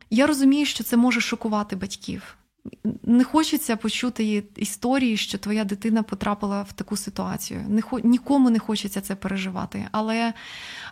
[0.09, 2.37] Я розумію, що це може шокувати батьків.
[3.03, 7.81] Не хочеться почути історії, що твоя дитина потрапила в таку ситуацію.
[8.03, 9.87] Нікому не хочеться це переживати.
[9.91, 10.33] Але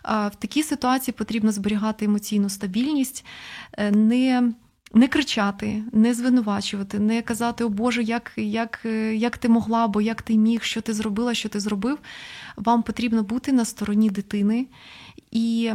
[0.04, 3.24] в такій ситуації потрібно зберігати емоційну стабільність,
[3.72, 4.52] е, не
[4.94, 8.80] не кричати, не звинувачувати, не казати, о Боже, як як,
[9.14, 11.98] як ти могла, або як ти міг, що ти зробила, що ти зробив.
[12.56, 14.66] Вам потрібно бути на стороні дитини
[15.30, 15.72] і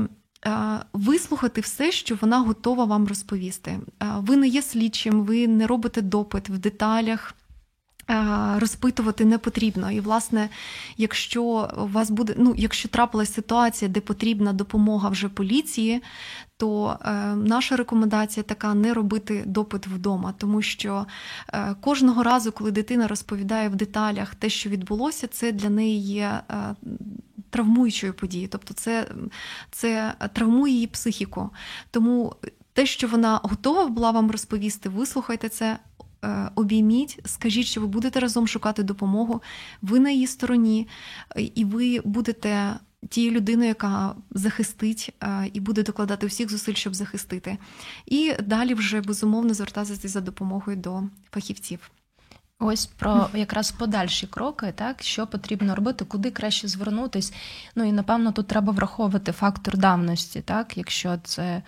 [0.94, 3.80] вислухати все, що вона готова вам розповісти.
[4.18, 7.34] Ви не є слідчим, ви не робите допит в деталях.
[8.58, 9.92] Розпитувати не потрібно.
[9.92, 10.50] І, власне,
[10.98, 11.44] якщо
[11.78, 16.02] у вас буде, ну, якщо трапилась ситуація, де потрібна допомога вже поліції,
[16.58, 21.06] то е, наша рекомендація така не робити допит вдома, тому що
[21.54, 26.42] е, кожного разу, коли дитина розповідає в деталях те, що відбулося, це для неї є
[26.52, 26.76] е,
[27.50, 29.08] травмуючою подією, тобто це,
[29.72, 31.50] це травмує її психіку.
[31.92, 32.36] Тому
[32.74, 35.80] те, що вона готова була вам розповісти, вислухайте це.
[36.26, 39.42] Е, обійміть, скажіть, що ви будете разом шукати допомогу,
[39.82, 40.88] ви на її стороні,
[41.36, 42.76] і ви будете
[43.10, 47.58] тією людиною, яка захистить е, і буде докладати всіх зусиль, щоб захистити.
[48.06, 51.92] І далі вже безумовно звертатися за допомогою до фахівців.
[52.60, 57.34] Ось про якраз подальші кроки, так що потрібно робити, куди краще звернутись.
[57.76, 61.62] Ну і напевно тут треба враховувати фактор давності, так, якщо це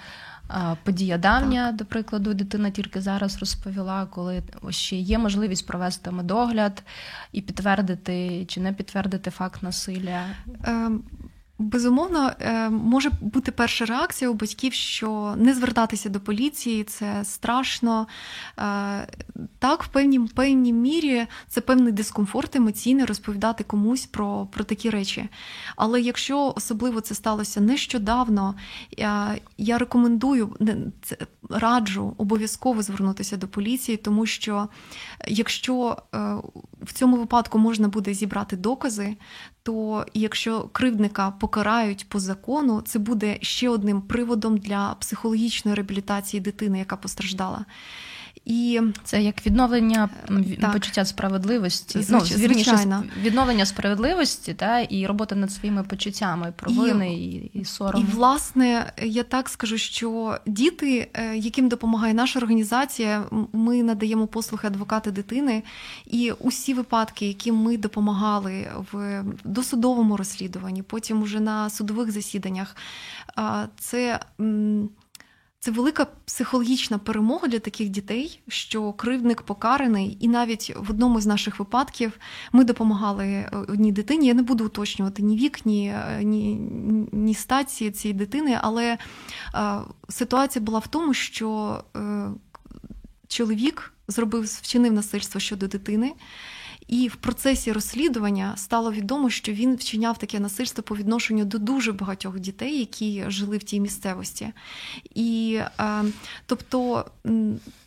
[0.83, 1.75] подія давня, так.
[1.75, 6.83] до прикладу, дитина тільки зараз розповіла, коли ще є можливість провести медогляд
[7.31, 10.25] і підтвердити чи не підтвердити факт насилля.
[11.59, 18.07] Безумовно, е, може бути перша реакція у батьків, що не звертатися до поліції, це страшно.
[18.59, 19.07] Е,
[19.59, 25.29] так, в певній певній мірі це певний дискомфорт емоційний розповідати комусь про про такі речі.
[25.75, 28.55] Але якщо особливо це сталося нещодавно,
[28.97, 30.55] я я рекомендую
[31.49, 34.67] раджу обов'язково звернутися до поліції, тому що
[35.27, 36.17] якщо е,
[36.81, 39.17] в цьому випадку можна буде зібрати докази,
[39.67, 46.79] то якщо кривдника покарають по закону, це буде ще одним приводом для психологічної реабілітації дитини,
[46.79, 47.65] яка постраждала.
[48.47, 50.09] І це як відновлення
[50.61, 50.73] так.
[50.73, 52.09] почуття справедливості, Звич...
[52.31, 58.01] ну, звірніше, відновлення справедливості та і робота над своїми почуттями провини і, і, і сором.
[58.01, 64.67] І власне я так скажу, що діти, е, яким допомагає наша організація, ми надаємо послуги
[64.67, 65.63] адвокати дитини,
[66.05, 72.75] і усі випадки, які ми допомагали в досудовому розслідуванні, потім уже на судових засіданнях,
[73.79, 74.19] це.
[75.59, 81.25] Це велика психологічна перемога для таких дітей, що кривдник покараний, і навіть в одному з
[81.25, 82.19] наших випадків
[82.51, 84.27] ми допомагали е, одній дитині.
[84.27, 86.55] Я не буду уточнювати ні вік, ні е, ні,
[87.11, 88.97] ні стації цієї дитини, але
[89.55, 92.27] е, ситуація була в тому, що е,
[93.27, 96.13] чоловік зробив вчинив насильство щодо дитини.
[96.87, 101.91] І в процесі розслідування стало відомо, що він вчиняв таке насильство по відношенню до дуже
[101.91, 104.53] багатьох дітей, які жили в тій місцевості.
[105.15, 106.03] І е,
[106.45, 107.05] тобто,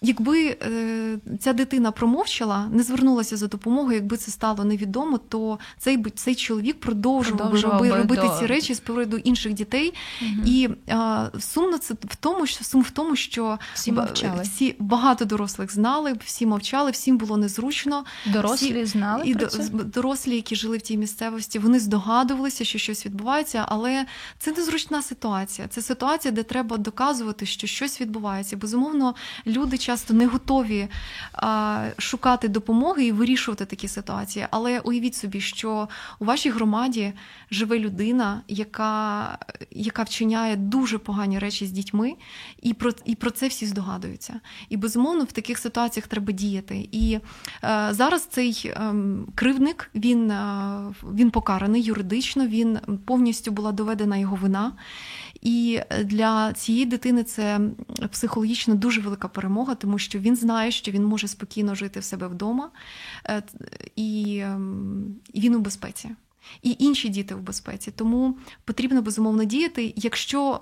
[0.02, 6.04] якби е, ця дитина промовчала, не звернулася за допомогою, якби це стало невідомо, то цей
[6.04, 8.38] цей чоловік продовжував, продовжував би робити до...
[8.40, 9.94] ці речі з приводу інших дітей.
[10.22, 10.30] Угу.
[10.46, 10.68] І
[11.38, 14.42] сумно це в тому, що сум в тому, що всі мовчали.
[14.42, 18.04] всі багато дорослих знали, всі мовчали, всім було незручно.
[18.26, 19.68] Дорослі знали і про це?
[19.68, 24.06] дорослі, які жили в тій місцевості, вони здогадувалися, що щось відбувається, але
[24.38, 25.68] це незручна ситуація.
[25.68, 28.56] Це ситуація, де треба доказувати, що щось відбувається.
[28.56, 29.14] Безумовно,
[29.46, 30.88] люди часто не готові
[31.32, 34.46] а, шукати допомоги і вирішувати такі ситуації.
[34.50, 37.12] Але уявіть собі, що у вашій громаді
[37.50, 39.38] живе людина, яка
[39.70, 42.14] яка вчиняє дуже погані речі з дітьми,
[42.62, 44.40] і про і про це всі здогадуються.
[44.68, 46.88] І безумовно в таких ситуаціях треба діяти.
[46.92, 47.18] І
[47.64, 48.72] е, зараз цей
[49.34, 50.32] кривдник, він
[51.14, 54.72] він покараний юридично, він повністю була доведена його вина.
[55.40, 57.60] І для цієї дитини це
[58.10, 62.26] психологічно дуже велика перемога, тому що він знає, що він може спокійно жити в себе
[62.26, 62.70] вдома,
[63.96, 66.10] і, ем, і він у безпеці
[66.62, 67.90] і інші діти в безпеці.
[67.90, 70.60] Тому потрібно безумовно діяти, якщо.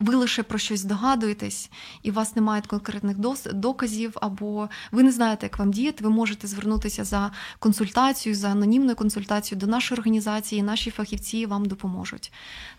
[0.00, 1.70] Ви лише про щось догадуєтесь,
[2.02, 3.16] і у вас немає конкретних
[3.52, 8.96] доказів, або ви не знаєте, як вам діяти, ви можете звернутися за консультацією, за анонімною
[8.96, 12.32] консультацією до нашої організації, наші фахівці вам допоможуть.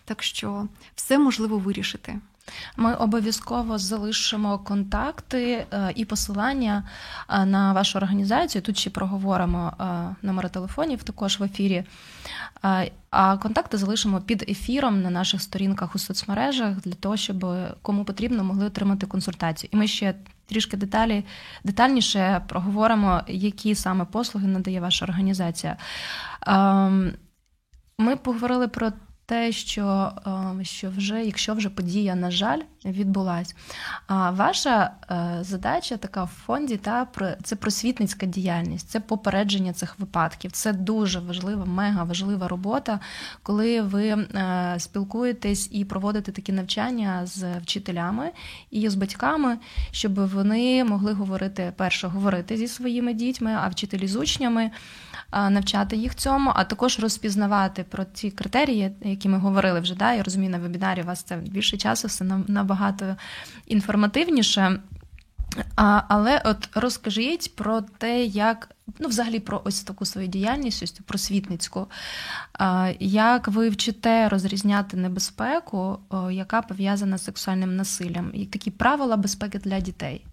[0.04, 2.20] Так що все можливо вирішити.
[2.76, 6.84] Ми обов'язково залишимо контакти е, і посилання
[7.28, 8.62] е, на вашу організацію.
[8.62, 9.84] Тут ще проговоримо е,
[10.26, 11.84] номери телефонів також в ефірі.
[13.10, 17.46] А контакти залишимо під ефіром на наших сторінках у соцмережах для того, щоб
[17.82, 19.70] кому потрібно могли отримати консультацію.
[19.72, 20.14] І ми ще
[20.46, 21.24] трішки деталі
[21.64, 25.76] детальніше проговоримо, які саме послуги надає ваша організація.
[26.46, 27.12] Ем,
[27.98, 28.92] ми поговорили про
[29.32, 33.54] те, що ем, що вже, якщо вже подія, на жаль, відбулась.
[34.08, 37.06] Ваша е, задача така в фонді та
[37.42, 40.52] це просвітницька діяльність, це попередження цих випадків.
[40.52, 43.00] Це дуже важлива, мега важлива робота,
[43.42, 48.30] коли ви е, спілкуєтесь і проводите такі навчання з вчителями
[48.70, 49.58] і з батьками,
[49.90, 54.70] щоб вони могли говорити перше, говорити зі своїми дітьми, а вчителі з учнями
[55.32, 59.94] навчати їх цьому, а також розпізнавати про ці критерії, які ми говорили вже.
[59.94, 60.12] Да?
[60.12, 63.16] Я розумію, на вебінарі у вас це більше часу, все набагато
[63.66, 64.80] інформативніше.
[65.76, 70.90] А, Але от розкажіть про те, як ну, взагалі про ось таку свою діяльність, ось
[70.90, 71.86] просвітницьку,
[73.00, 75.98] як ви вчите розрізняти небезпеку,
[76.30, 80.24] яка пов'язана з сексуальним насиллям, і такі правила безпеки для дітей?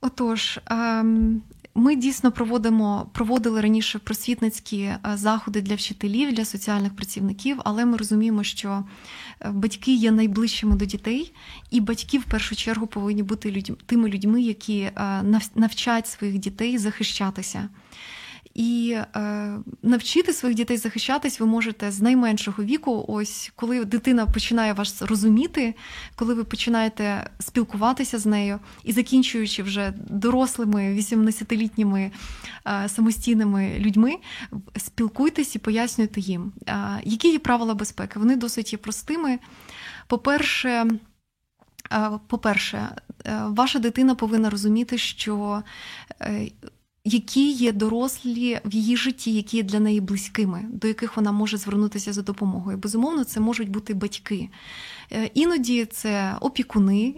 [0.00, 1.42] Отож, ем,
[1.74, 7.96] ми дійсно проводимо проводили раніше просвітницькі е, заходи для вчителів, для соціальних працівників, але ми
[7.96, 8.84] розуміємо, що
[9.40, 11.32] е, батьки є найближчими до дітей,
[11.70, 14.92] і батьки в першу чергу повинні бути людьми, тими людьми, які е,
[15.54, 17.68] навчать своїх дітей захищатися.
[18.60, 23.04] І е, навчити своїх дітей захищатись ви можете з найменшого віку.
[23.08, 25.74] Ось коли дитина починає вас розуміти,
[26.16, 32.10] коли ви починаєте спілкуватися з нею і закінчуючи вже дорослими 18-літніми
[32.66, 34.16] е, самостійними людьми,
[34.76, 38.18] спілкуйтесь і пояснюйте їм, е, які є правила безпеки.
[38.18, 39.38] Вони досить є простими.
[40.06, 40.86] По-перше,
[41.92, 42.88] е, по-перше,
[43.26, 45.62] е, ваша дитина повинна розуміти, що
[46.22, 46.50] е,
[47.04, 51.56] які є дорослі в її житті, які є для неї близькими, до яких вона може
[51.56, 52.78] звернутися за допомогою.
[52.78, 54.48] Безумовно, це можуть бути батьки.
[55.12, 57.14] Е, іноді це опікуни,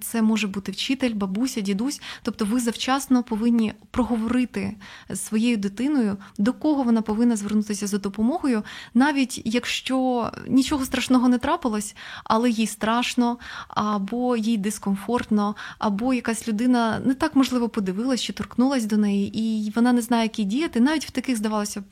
[0.00, 2.00] це може бути вчитель, бабуся, дідусь.
[2.22, 4.76] Тобто, ви завчасно повинні проговорити
[5.08, 8.62] з своєю дитиною, до кого вона повинна звернутися за допомогою,
[8.94, 17.00] навіть якщо нічого страшного не трапилось, але їй страшно, або їй дискомфортно, або якась людина
[17.04, 20.80] не так можливо подивилась чи торкнулась до неї, і вона не знає, які діяти.
[20.80, 21.84] Навіть в таких здавалося б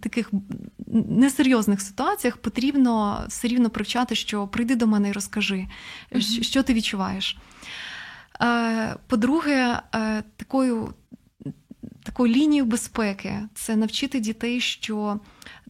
[0.00, 0.30] таких
[1.08, 5.66] несерйозних ситуаціях потрібно все рівно привчати, що прийди до мене і розкажи,
[6.12, 6.42] mm-hmm.
[6.42, 7.38] що ти відчуваєш.
[8.42, 10.94] Е, по-друге, е, такою
[12.02, 15.20] такою лінією безпеки це навчити дітей, що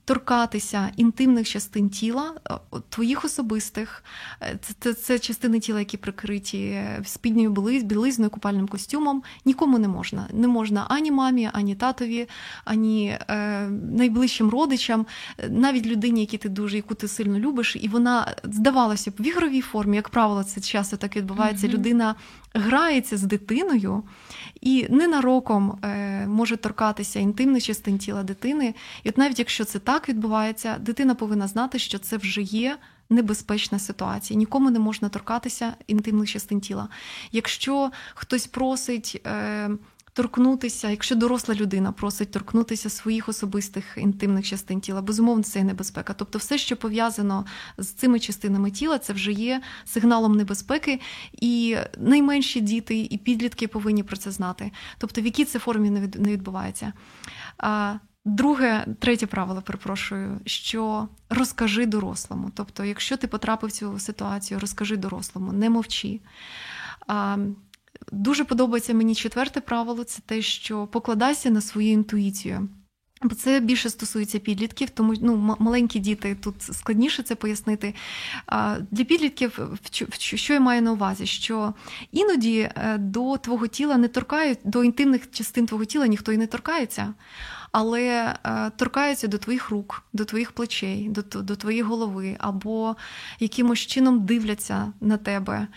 [0.07, 2.55] торкатися інтимних частин тіла, е,
[2.89, 4.05] твоїх особистих,
[4.43, 7.51] е, це, це, це частини тіла, які прикриті е, спідньою
[7.83, 9.23] білизною, купальним костюмом.
[9.45, 10.29] Нікому не можна.
[10.33, 12.29] Не можна ані мамі, ані татові,
[12.65, 15.07] ані е, найближчим родичам,
[15.49, 19.61] навіть людині, які ти дуже, яку ти сильно любиш, і вона здавалося б в ігровій
[19.61, 21.67] формі, як правило, це часто так відбувається.
[21.67, 21.73] Mm-hmm.
[21.73, 22.15] Людина
[22.57, 24.03] грається з дитиною
[24.61, 28.75] і ненароком е, може торкатися інтимних частин тіла дитини.
[29.05, 32.79] І от навіть якщо це так відбувається, дитина повинна знати, що це вже є.
[33.11, 36.89] Небезпечна ситуація, нікому не можна торкатися інтимних частин тіла.
[37.33, 39.71] Якщо хтось просить е,
[40.17, 46.15] торкнутися, якщо доросла людина просить торкнутися своїх особистих інтимних частин тіла, безумовно, це є небезпека.
[46.15, 47.45] Тобто, все, що пов'язано
[47.79, 51.01] з цими частинами тіла, це вже є сигналом небезпеки,
[51.33, 54.73] і найменші діти і підлітки повинні про це знати.
[54.99, 56.93] Тобто, в якій це формі не відбувається.
[58.25, 62.51] Друге, третє правило, перепрошую, що розкажи дорослому.
[62.55, 66.21] Тобто, якщо ти потрапив в цю ситуацію, розкажи дорослому, не мовчи.
[68.13, 72.69] Дуже подобається мені четверте правило це те, що покладайся на свою інтуїцію.
[73.23, 77.95] Бо це більше стосується підлітків, тому ну, маленькі діти тут складніше це пояснити.
[78.91, 79.61] Для підлітків,
[80.15, 81.75] що я маю на увазі, що
[82.13, 86.47] іноді е, до твого тіла не торкають, до інтимних частин твого тіла ніхто і не
[86.47, 87.15] торкається,
[87.79, 92.97] але е, торкаються до твоїх рук, до твоїх плечей, до, до твоєї голови, або
[93.41, 95.69] якимось чином дивляться на тебе.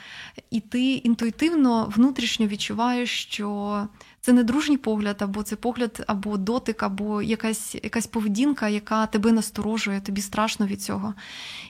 [0.51, 3.87] І ти інтуїтивно внутрішньо відчуваєш, що
[4.21, 9.31] це не дружній погляд, або це погляд, або дотик, або якась якась поведінка, яка тебе
[9.31, 11.13] насторожує, тобі страшно від цього.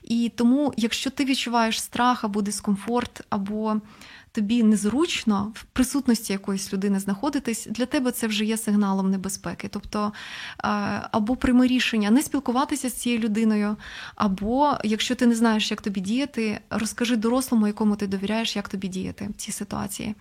[0.03, 3.81] І тому, якщо ти відчуваєш страх або дискомфорт, або
[4.31, 9.67] тобі незручно в присутності якоїсь людини знаходитись, для тебе це вже є сигналом небезпеки.
[9.67, 10.13] Тобто
[11.11, 13.75] або прийми рішення не спілкуватися з цією людиною,
[14.15, 18.87] або якщо ти не знаєш, як тобі діяти, розкажи дорослому, якому ти довіряєш, як тобі
[18.87, 20.15] діяти в цій ситуації.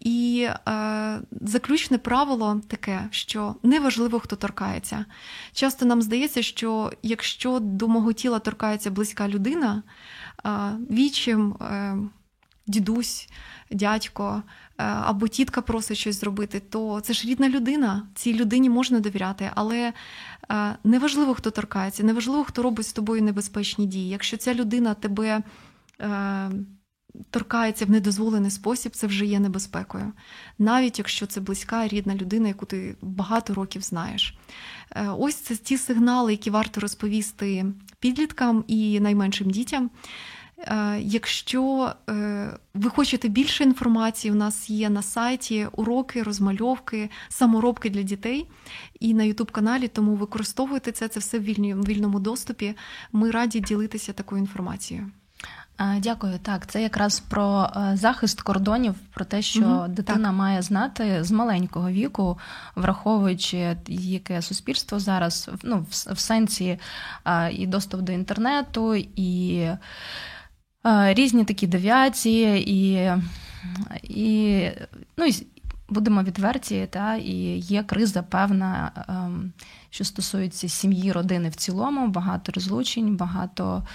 [0.00, 5.04] І е, заключне правило таке, що неважливо, хто торкається.
[5.52, 9.82] Часто нам здається, що якщо до мого тіла торкається близька людина,
[10.46, 10.50] е,
[10.90, 11.52] вічим.
[11.52, 11.96] Е,
[12.66, 13.28] дідусь,
[13.70, 14.42] дядько
[14.78, 18.06] е, або тітка просить щось зробити, то це ж рідна людина.
[18.14, 19.92] Цій людині можна довіряти, але
[20.50, 24.08] е, неважливо, хто торкається, неважливо, хто робить з тобою небезпечні дії.
[24.08, 25.42] Якщо ця людина тебе
[26.00, 26.50] е,
[27.30, 30.12] торкається в недозволений спосіб, це вже є небезпекою,
[30.58, 34.38] навіть якщо це близька рідна людина, яку ти багато років знаєш.
[35.18, 37.64] Ось це ті сигнали, які варто розповісти
[38.00, 39.90] підліткам і найменшим дітям.
[40.66, 47.90] Е, якщо е, ви хочете більше інформації, у нас є на сайті уроки, розмальовки, саморобки
[47.90, 48.48] для дітей
[49.00, 52.74] і на Ютуб каналі, тому використовуйте це, це все в вільному доступі.
[53.12, 55.10] Ми раді ділитися такою інформацією.
[55.80, 56.38] Е, дякую.
[56.38, 60.32] Так, це якраз про захист кордонів, про те, що угу, дитина так.
[60.32, 62.38] має знати з маленького віку,
[62.76, 66.78] враховуючи яке суспільство зараз, ну в сенсі
[67.50, 69.68] і доступ до інтернету, і
[71.14, 73.10] різні такі девіації, і
[74.02, 74.68] і,
[75.16, 75.26] ну,
[75.88, 79.52] будемо відверті, та, і є криза певна, ем,
[79.90, 83.86] що стосується сім'ї, родини в цілому, багато розлучень, багато.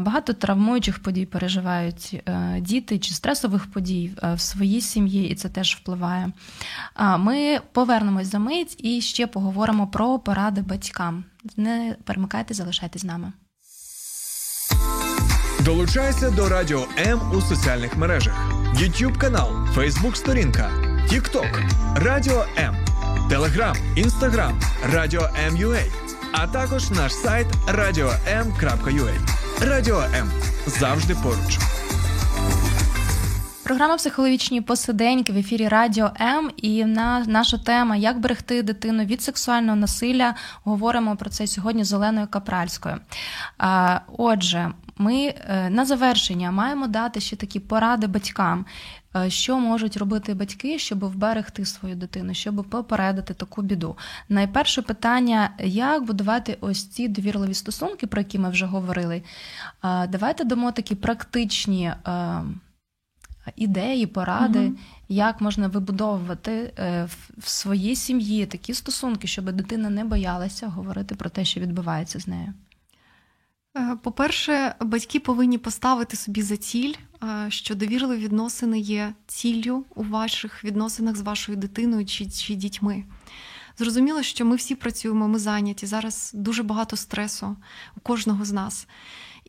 [0.00, 5.48] Багато травмуючих подій переживають е, діти чи стресових подій е, в своїй сім'ї, і це
[5.48, 6.32] теж впливає.
[7.18, 11.24] Ми повернемось за мить і ще поговоримо про поради батькам.
[11.56, 13.32] Не перемикайте, залишайтесь з нами.
[15.64, 18.34] Долучайся до Радіо М у соціальних мережах:
[18.74, 20.70] YouTube канал, Facebook сторінка,
[21.12, 22.76] TikTok, Радіо М,
[23.30, 24.60] Телеграм, Інстаграм,
[24.92, 25.82] Радіо М.Ю.А.
[26.32, 29.14] а також наш сайт radio.m.ua.
[29.60, 30.30] Радіо М
[30.66, 31.58] завжди поруч.
[33.64, 36.50] Програма психологічні посиденьки в ефірі Радіо М.
[36.56, 40.34] І на наша тема Як берегти дитину від сексуального насилля.
[40.64, 42.96] Говоримо про це сьогодні з Оленою Капральською.
[44.18, 48.66] Отже, ми е, на завершення маємо дати ще такі поради батькам,
[49.16, 53.96] е, що можуть робити батьки, щоб вберегти свою дитину, щоб попередити таку біду.
[54.28, 59.22] Найперше питання: як будувати ось ці довірливі стосунки, про які ми вже говорили.
[59.82, 61.84] Давайте дамо такі практичні.
[62.06, 62.42] Е,
[63.56, 64.76] ідеї, поради, угу.
[65.08, 66.72] як можна вибудовувати
[67.38, 72.26] в своїй сім'ї такі стосунки, щоб дитина не боялася говорити про те, що відбувається з
[72.26, 72.54] нею.
[73.78, 80.02] Е, по-перше, батьки повинні поставити собі за ціль, е, що довірливі відносини є ціллю у
[80.02, 83.04] ваших відносинах з вашою дитиною чи, чи дітьми.
[83.78, 85.86] Зрозуміло, що ми всі працюємо, ми зайняті.
[85.86, 87.56] Зараз дуже багато стресу
[87.96, 88.86] у кожного з нас.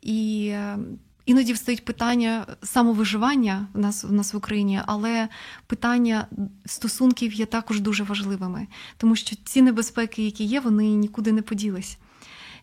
[0.01, 0.77] І е,
[1.25, 5.27] іноді встають питання самовиживання в нас в нас в Україні, але
[5.67, 6.27] питання
[6.65, 8.67] стосунків є також дуже важливими,
[8.97, 11.97] тому що ці небезпеки, які є, вони нікуди не поділись.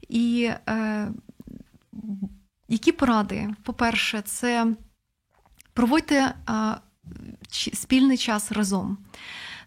[0.09, 0.51] І
[2.69, 3.55] які поради?
[3.63, 4.67] По-перше, це
[5.73, 6.35] проводьте
[7.73, 8.99] спільний час разом.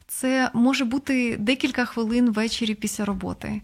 [0.07, 3.61] Це може бути декілька хвилин ввечері після роботи.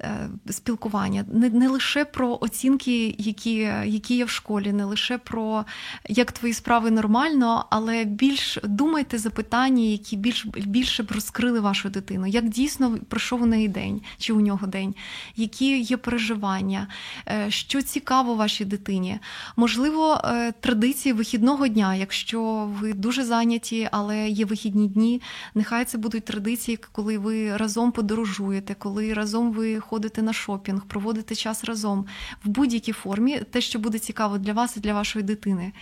[0.00, 5.64] Е, спілкування, не не лише про оцінки, які які є в школі, не лише про
[6.08, 11.88] як твої справи нормально, але більш думайте за питання, які більш більше б розкрили вашу
[11.88, 12.26] дитину.
[12.26, 14.94] Як дійсно пройшов у неї день чи у нього день,
[15.36, 16.88] які є переживання,
[17.28, 19.18] е, що цікаво вашій дитині?
[19.56, 25.22] Можливо, е, традиції вихідного дня, якщо ви дуже зайняті, але є вихідні дні.
[25.54, 31.34] Нехай це будуть традиції, коли ви разом подорожуєте, коли разом ви ходити на шопінг, проводити
[31.34, 32.06] час разом
[32.44, 35.72] в будь-якій формі, те, що буде цікаво для вас і для вашої дитини.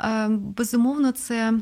[0.00, 1.60] Е, безумовно, це.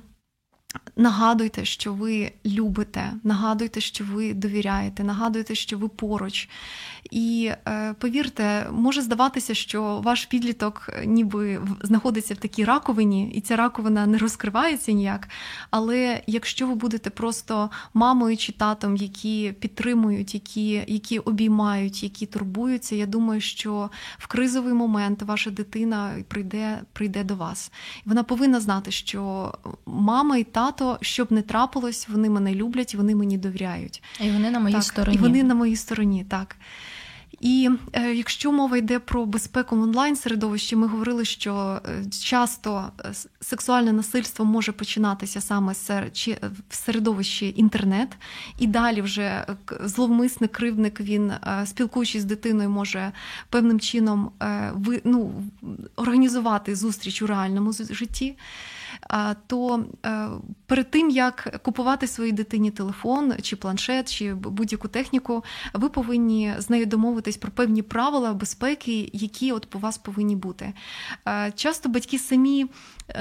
[0.96, 6.48] Нагадуйте, що ви любите, нагадуйте, що ви довіряєте, нагадуйте, що ви поруч.
[7.10, 13.56] І е, повірте, може здаватися, що ваш підліток ніби знаходиться в такій раковині, і ця
[13.56, 15.28] раковина не розкривається ніяк.
[15.70, 22.96] Але якщо ви будете просто мамою чи татом, які підтримують, які які обіймають, які турбуються,
[22.96, 27.72] я думаю, що в кризовий момент ваша дитина прийде, прийде до вас.
[28.04, 29.52] Вона повинна знати, що
[29.86, 30.65] мама і тато,
[31.00, 34.02] щоб не трапилось, вони мене люблять, вони мені довіряють.
[34.20, 35.16] І вони на моїй так, стороні.
[35.16, 36.56] І вони на моїй стороні, так.
[37.40, 42.84] І е, якщо мова йде про безпеку в онлайн середовищі, ми говорили, що е, часто
[43.00, 48.08] е, сексуальне насильство може починатися саме в середовищі інтернет,
[48.58, 49.46] і далі вже
[49.84, 51.32] зловмисник, кривдник він,
[51.64, 53.12] спілкуючись з дитиною, може
[53.50, 54.30] певним чином
[55.04, 55.32] ну,
[55.96, 58.36] організувати зустріч у реальному житті
[59.46, 60.28] то е,
[60.66, 66.70] перед тим як купувати своїй дитині телефон чи планшет, чи будь-яку техніку, ви повинні з
[66.70, 70.72] нею домовитись про певні правила безпеки, які от по вас повинні бути.
[71.28, 72.66] Е, часто батьки самі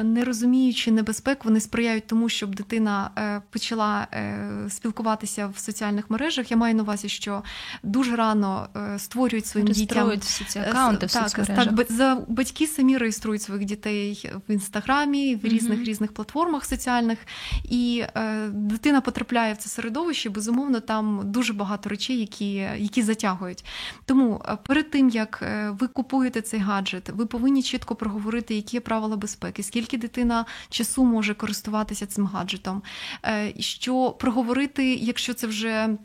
[0.03, 6.51] не розуміючи небезпек, вони сприяють тому, щоб дитина е, почала е, спілкуватися в соціальних мережах.
[6.51, 7.43] Я маю на увазі, що
[7.83, 11.75] дуже рано е, створюють своїм дітям всі ці аккаунти в так, соцмережах.
[11.87, 17.19] Так, батьки самі реєструють своїх дітей в інстаграмі, в різних різних платформах соціальних,
[17.63, 20.29] і е, дитина потрапляє в це середовище.
[20.29, 23.65] Безумовно, там дуже багато речей, які, які затягують.
[24.05, 25.43] Тому перед тим як
[25.79, 31.33] ви купуєте цей гаджет, ви повинні чітко проговорити, які правила безпеки скільки дитина часу може
[31.33, 32.83] користуватися цим гаджетом,
[33.25, 35.97] е, що проговорити, якщо це вже.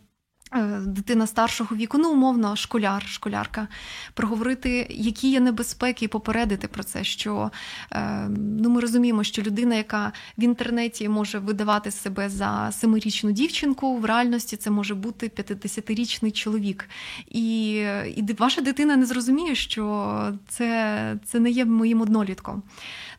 [0.55, 3.69] Е, дитина старшого віку, ну умовно, школяр, школярка,
[4.15, 7.05] проговорити, які є небезпеки, і попередити про це.
[7.05, 7.51] Що
[7.93, 13.97] е, ну, ми розуміємо, що людина, яка в інтернеті може видавати себе за семирічну дівчинку,
[13.97, 16.89] в реальності це може бути 50-річний чоловік.
[17.29, 17.71] І
[18.17, 22.63] і ваша дитина не зрозуміє, що це, це не є моїм однолітком.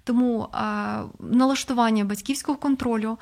[0.03, 0.47] Тому
[1.19, 3.17] налаштування батьківського контролю.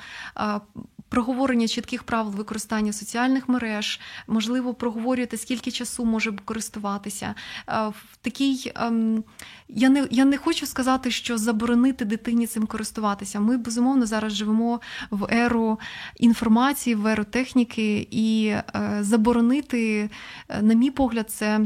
[1.09, 7.35] Проговорення чітких правил використання соціальних мереж, можливо, проговорювати, скільки часу може користуватися.
[7.67, 9.23] В такій ем,
[9.67, 13.39] я не я не хочу сказати, що заборонити дитині цим користуватися.
[13.39, 14.81] Ми безумовно зараз живемо
[15.11, 15.79] в еру
[16.17, 20.09] інформації, в еру техніки, і е, заборонити,
[20.49, 21.59] е, на мій погляд, це.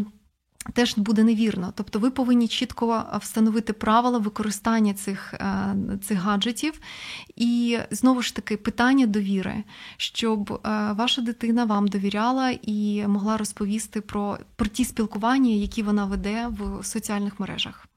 [0.73, 6.79] Теж буде невірно, тобто ви повинні чітко встановити правила використання цих е, цих гаджетів,
[7.35, 9.63] і знову ж таки питання довіри,
[9.97, 10.59] щоб е,
[10.91, 16.85] ваша дитина вам довіряла і могла розповісти про, про ті спілкування, які вона веде в
[16.85, 17.87] соціальних мережах.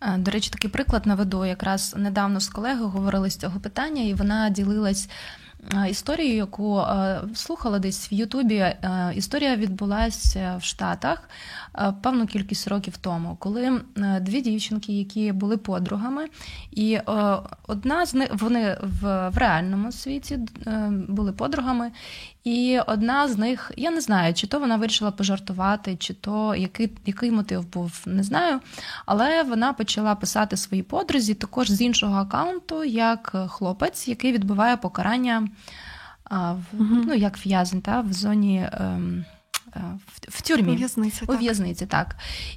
[0.00, 1.44] Е, до речі, такий приклад наведу.
[1.44, 5.08] Якраз недавно з колегою говорили з цього питання, і вона ділилась.
[5.88, 6.82] Історію, яку
[7.34, 8.66] слухала десь в Ютубі,
[9.14, 11.28] історія відбулася в Штатах
[12.02, 13.80] певну кількість років тому, коли
[14.20, 16.26] дві дівчинки, які були подругами,
[16.70, 16.98] і
[17.66, 21.90] одна з них вони в, реальному світі е, були подругами,
[22.46, 26.92] і одна з них, я не знаю, чи то вона вирішила пожартувати, чи то який
[27.06, 28.60] який мотив був, не знаю.
[29.06, 35.48] Але вона почала писати свої подрузі також з іншого аккаунту, як хлопець, який відбуває покарання
[36.30, 38.68] в, ну, як в'язень та, в зоні.
[38.72, 39.24] Ем,
[39.76, 40.72] е, в, в тюрмі.
[40.72, 42.16] У в'язниці, У в'язниці, так.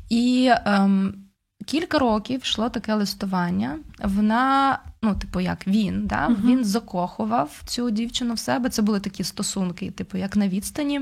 [0.09, 1.13] І ем,
[1.65, 3.79] кілька років йшло таке листування.
[4.03, 6.27] Вона, ну, типу, як він, да?
[6.27, 8.69] uh він закохував цю дівчину в себе.
[8.69, 11.01] Це були такі стосунки, типу, як на відстані.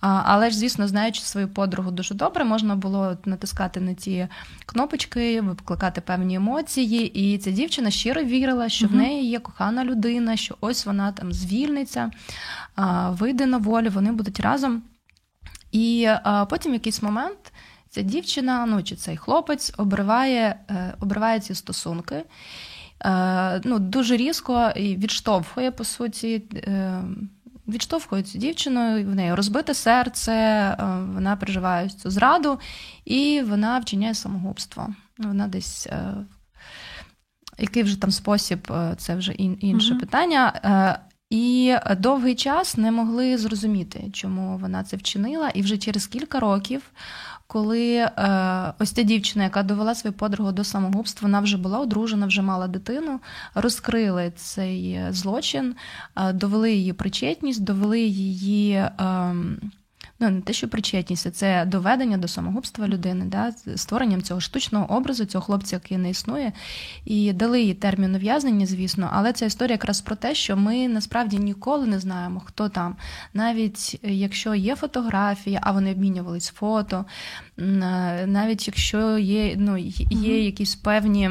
[0.00, 4.28] А, Але ж, звісно, знаючи свою подругу дуже добре, можна було натискати на ті
[4.66, 7.06] кнопочки, викликати певні емоції.
[7.06, 11.12] І ця дівчина щиро вірила, що uh в неї є кохана людина, що ось вона
[11.12, 12.10] там звільниться,
[12.74, 14.82] а, вийде на волю, вони будуть разом.
[15.72, 17.52] І а, потім якийсь момент
[17.88, 22.24] ця дівчина, ну чи цей хлопець обриває е, обриває ці стосунки.
[23.04, 27.02] Е, ну, Дуже різко і відштовхує, по суті, е,
[27.68, 30.32] відштовхує цю дівчину, в неї розбите серце,
[31.14, 32.58] вона переживає цю зраду,
[33.04, 34.88] і вона вчиняє самогубство.
[35.18, 35.88] Вона десь.
[37.58, 40.52] Який вже там спосіб, це вже інше mm питання.
[41.30, 45.48] І довгий час не могли зрозуміти, чому вона це вчинила.
[45.48, 46.82] І вже через кілька років
[47.46, 48.10] коли е,
[48.78, 52.68] ось ця дівчина, яка довела свою подругу до самогубства, вона вже була одружена, вже мала
[52.68, 53.20] дитину,
[53.54, 55.74] розкрили цей е, злочин,
[56.16, 58.84] е, довели її причетність, довели її.
[60.20, 64.96] Е, ну не те, що причетність, це доведення до самогубства людини, да, створенням цього штучного
[64.96, 66.52] образу, цього хлопця, який не існує,
[67.04, 71.38] і дали їй термін ув'язнення, звісно, але ця історія якраз про те, що ми насправді
[71.38, 72.96] ніколи не знаємо, хто там.
[73.34, 77.04] Навіть якщо є фотографія, а вони обмінювались фото,
[78.26, 79.76] навіть якщо є, ну,
[80.10, 81.30] є якісь певні.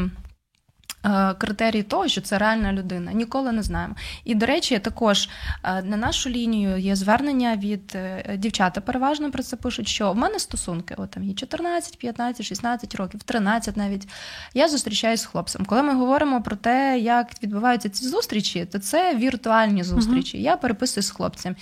[1.06, 3.96] Е, критерії того, що це реальна людина, ніколи не знаємо.
[4.24, 5.30] І, до речі, також
[5.64, 10.16] е, на нашу лінію є звернення від е, дівчата, переважно про це пишуть, що в
[10.16, 14.08] мене стосунки, от там є 14, 15, 16 років, 13 навіть.
[14.54, 15.66] Я зустрічаюся з хлопцем.
[15.66, 20.38] Коли ми говоримо про те, як відбуваються ці зустрічі, то це віртуальні зустрічі.
[20.38, 21.56] uh Я переписую з хлопцем.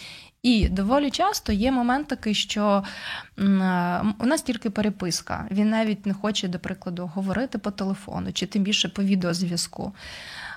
[0.43, 2.83] І доволі часто є момент такий, що
[4.19, 5.47] у нас тільки переписка.
[5.51, 9.93] Він навіть не хоче, до прикладу, говорити по телефону чи тим більше по відеозв'язку.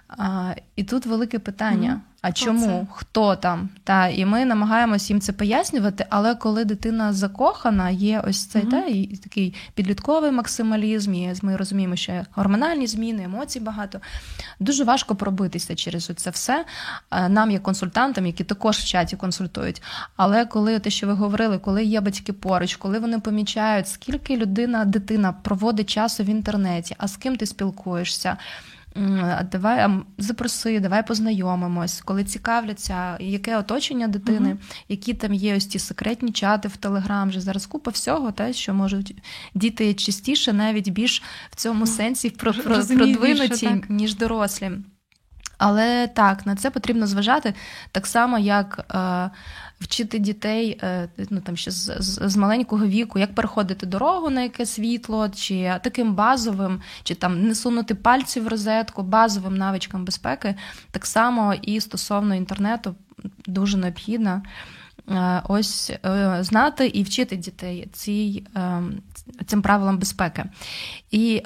[0.09, 2.18] А, І тут велике питання: mm-hmm.
[2.22, 2.66] а Хто чому?
[2.66, 2.86] Це?
[2.92, 3.68] Хто там?
[3.84, 8.70] Та, І ми намагаємося їм це пояснювати, але коли дитина закохана, є ось цей mm-hmm.
[8.70, 14.00] та, і такий підлітковий максималізм, і ми розуміємо, що гормональні зміни, емоцій багато.
[14.61, 16.64] Дуже важко пробитися через це все.
[17.28, 19.82] Нам, як консультантам, які також в чаті консультують.
[20.16, 24.84] Але коли те, що ви говорили, коли є батьки поруч, коли вони помічають, скільки людина,
[24.84, 28.36] дитина проводить часу в інтернеті, а з ким ти спілкуєшся
[29.53, 34.57] давай запроси, давай познайомимось, коли цікавляться, яке оточення дитини, uh
[34.88, 38.74] які там є ось ті секретні чати в Телеграм, вже зараз купа всього, те, що
[38.74, 39.16] можуть
[39.55, 44.70] діти частіше, навіть більш в цьому сенсі продвинуті, ніж дорослі.
[45.59, 47.54] Але так, на це потрібно зважати
[47.92, 49.30] так само, як е,
[49.80, 54.42] вчити дітей е, ну, там ще з, з, з маленького віку, як переходити дорогу на
[54.42, 60.54] яке світло, чи таким базовим, чи там не сунути пальці в розетку, базовим навичкам безпеки,
[60.90, 62.94] так само і стосовно інтернету
[63.46, 64.42] дуже необхідно.
[65.11, 68.46] Е, ось е, знати і вчити дітей цій,
[69.46, 70.44] цим правилам безпеки.
[71.11, 71.42] І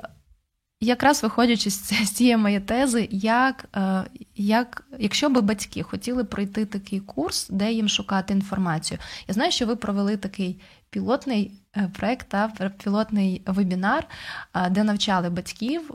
[0.80, 4.04] якраз виходячи з цієї моєї тези, як, е,
[4.36, 9.66] як, якщо би батьки хотіли пройти такий курс, де їм шукати інформацію, я знаю, що
[9.66, 10.60] ви провели такий
[10.90, 12.48] пілотний е, проект та
[12.84, 14.06] пілотний вебінар,
[14.54, 15.90] е, де навчали батьків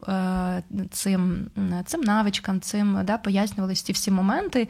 [0.91, 1.51] цим
[1.85, 4.67] цим навичкам, цим да, пояснювали ці всі моменти.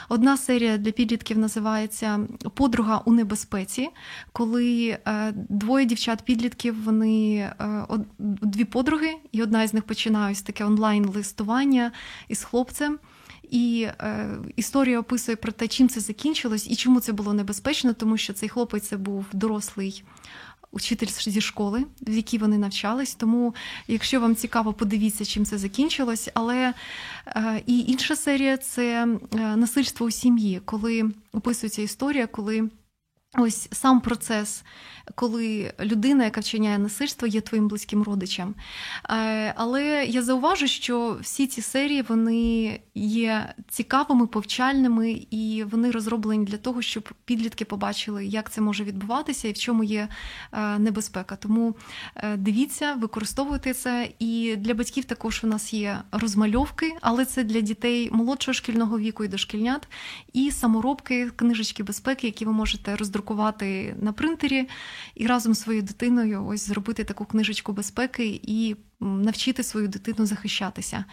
[0.10, 2.20] Одна серія для підлітків називається
[2.54, 3.90] Подруга у небезпеці,
[4.32, 7.50] коли е, двоє дівчат-підлітків вони
[8.20, 11.92] дві подруги, і одна з них починає ось таке онлайн-листування
[12.28, 13.00] із хлопцем.
[13.52, 18.18] І е, історія описує про те, чим це закінчилось і чому це було небезпечно, тому
[18.18, 20.04] що цей хлопець це був дорослий
[20.72, 23.16] учитель зі школи, в якій вони навчались.
[23.16, 23.56] Тому,
[23.88, 26.30] якщо вам цікаво, подивіться, чим це закінчилось.
[26.34, 26.74] Але
[27.28, 32.70] е, і інша серія це е, насильство у сім'ї, коли описується історія, коли
[33.38, 34.64] ось сам процес
[35.16, 38.56] коли людина, яка вчиняє насильство, є твоїм близьким родичем.
[39.10, 46.46] Е, але я зауважу, що всі ці серії вони є цікавими, повчальними, і вони розроблені
[46.46, 50.08] для того, щоб підлітки побачили, як це може відбуватися і в чому є
[50.52, 51.36] е, небезпека.
[51.36, 51.76] Тому
[52.16, 54.10] е, дивіться, використовуйте це.
[54.20, 59.24] І для батьків також у нас є розмальовки, але це для дітей молодшого шкільного віку
[59.24, 59.88] і дошкільнят,
[60.34, 64.68] і саморобки, книжечки безпеки, які ви можете роздрукувати на принтері
[65.16, 71.06] і разом з своєю дитиною ось зробити таку книжечку безпеки і навчити свою дитину захищатися.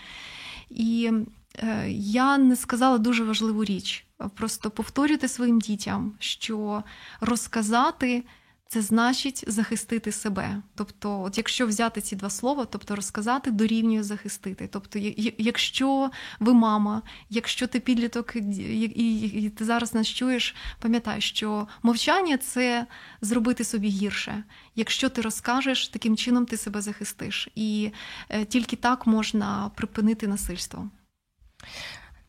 [0.71, 1.13] І
[1.59, 4.07] е, я не сказала дуже важливу річ.
[4.35, 6.83] Просто повторюйте своїм дітям, що
[7.21, 8.25] розказати
[8.69, 10.63] це значить захистити себе.
[10.75, 14.69] Тобто, от якщо взяти ці два слова, тобто розказати дорівнює захистити.
[14.73, 14.99] Тобто,
[15.39, 16.11] якщо
[16.41, 22.87] ви мама, якщо ти підліток і ти зараз нас чуєш, пам'ятай, що мовчання це
[23.21, 24.45] зробити собі гірше.
[24.77, 27.91] Якщо ти розкажеш, таким чином ти себе захистиш, і
[28.29, 30.91] е, тільки так можна припинити насильство.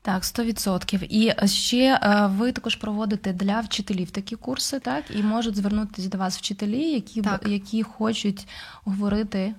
[0.06, 1.03] Так, 100%.
[1.10, 6.18] І ще е, ви також проводите для вчителів такі курси, так і можуть звернутися до
[6.18, 8.47] вас вчителі, які які хочуть
[8.84, 9.56] говорити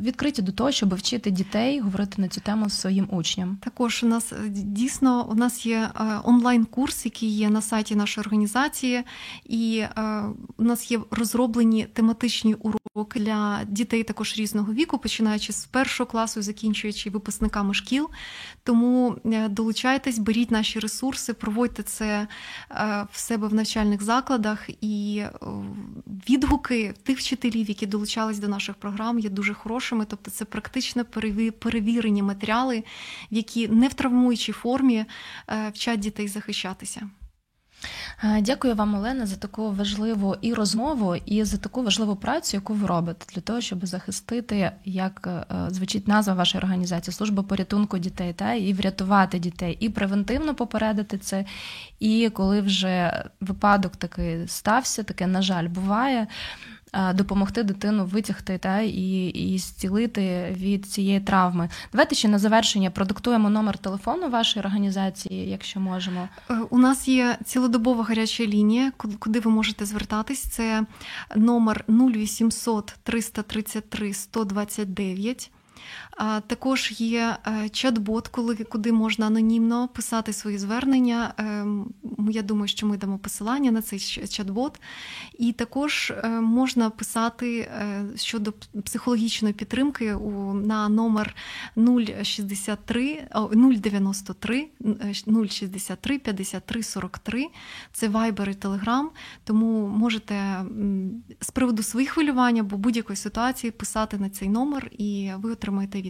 [0.00, 3.58] відкриті до того, щоб вчити дітей говорити на цю тему своїм учням.
[3.62, 8.22] Також у нас е, дійсно у нас є е, онлайн-курс, який є на сайті нашої
[8.22, 9.02] організації,
[9.44, 9.84] і
[10.56, 16.42] у нас є розроблені тематичні уроки для дітей також різного віку, починаючи з першого класу,
[16.42, 18.10] закінчуючи випускниками шкіл.
[18.62, 19.16] Тому
[19.50, 22.26] долучайтесь, беріть наші ресурси, проводьте це
[23.12, 25.22] в себе в навчальних закладах і
[26.30, 30.04] відгуки тих вчителів, які долучались до наших програм дуже хорошими.
[30.04, 31.04] Тобто, це практично
[31.58, 32.84] перевірені матеріали,
[33.30, 35.04] які не в травмуючій формі
[35.48, 37.10] е, вчать дітей захищатися.
[38.24, 42.74] Е, дякую вам, Олена, за таку важливу і розмову, і за таку важливу працю, яку
[42.74, 48.32] ви робите для того, щоб захистити, як е, звучить назва вашої організації, служба порятунку дітей,
[48.32, 51.44] та і врятувати дітей, і превентивно попередити це.
[51.98, 56.26] І коли вже випадок такий стався, таке, на жаль, буває.
[56.92, 61.68] Е, допомогти дитину витягти та і і зцілити від цієї травми.
[61.92, 66.28] Давайте ще на завершення продиктуємо номер телефону вашої організації, якщо можемо.
[66.50, 70.40] Е, у нас є цілодобова гаряча лінія, куди ви можете звертатись.
[70.40, 70.84] Це
[71.36, 75.50] номер 0800 333 129.
[76.46, 78.28] Також є е, чат-бот,
[78.68, 81.34] куди можна анонімно писати свої звернення.
[81.36, 81.90] Ем,
[82.30, 84.74] я думаю, що ми дамо посилання на цей чат-бот.
[85.38, 88.52] І також е, можна писати е, щодо
[88.84, 90.14] психологічної підтримки
[90.64, 91.34] на номер
[92.22, 94.68] 063 093
[95.48, 97.46] 063 53 43.
[97.92, 99.04] Це Viber і Telegram,
[99.44, 100.64] тому можете
[101.40, 106.09] з приводу своїх хвилювань або будь-якої ситуації писати на цей номер, і ви отримаєте відповідь.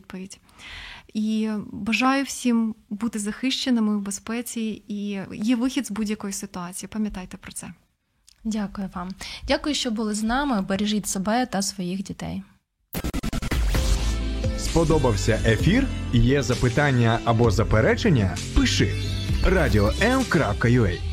[1.15, 6.91] І бажаю всім бути захищеними в безпеці і є вихід з будь-якої ситуації.
[6.93, 7.73] Пам'ятайте про це.
[8.45, 9.09] Дякую вам.
[9.49, 10.63] Дякую, що були з нами.
[10.63, 12.43] Бережіть себе та своїх дітей.
[14.59, 15.87] Сподобався ефір?
[16.13, 18.37] Є запитання або заперечення?
[18.57, 18.95] Пиши
[19.47, 21.10] радіом.ua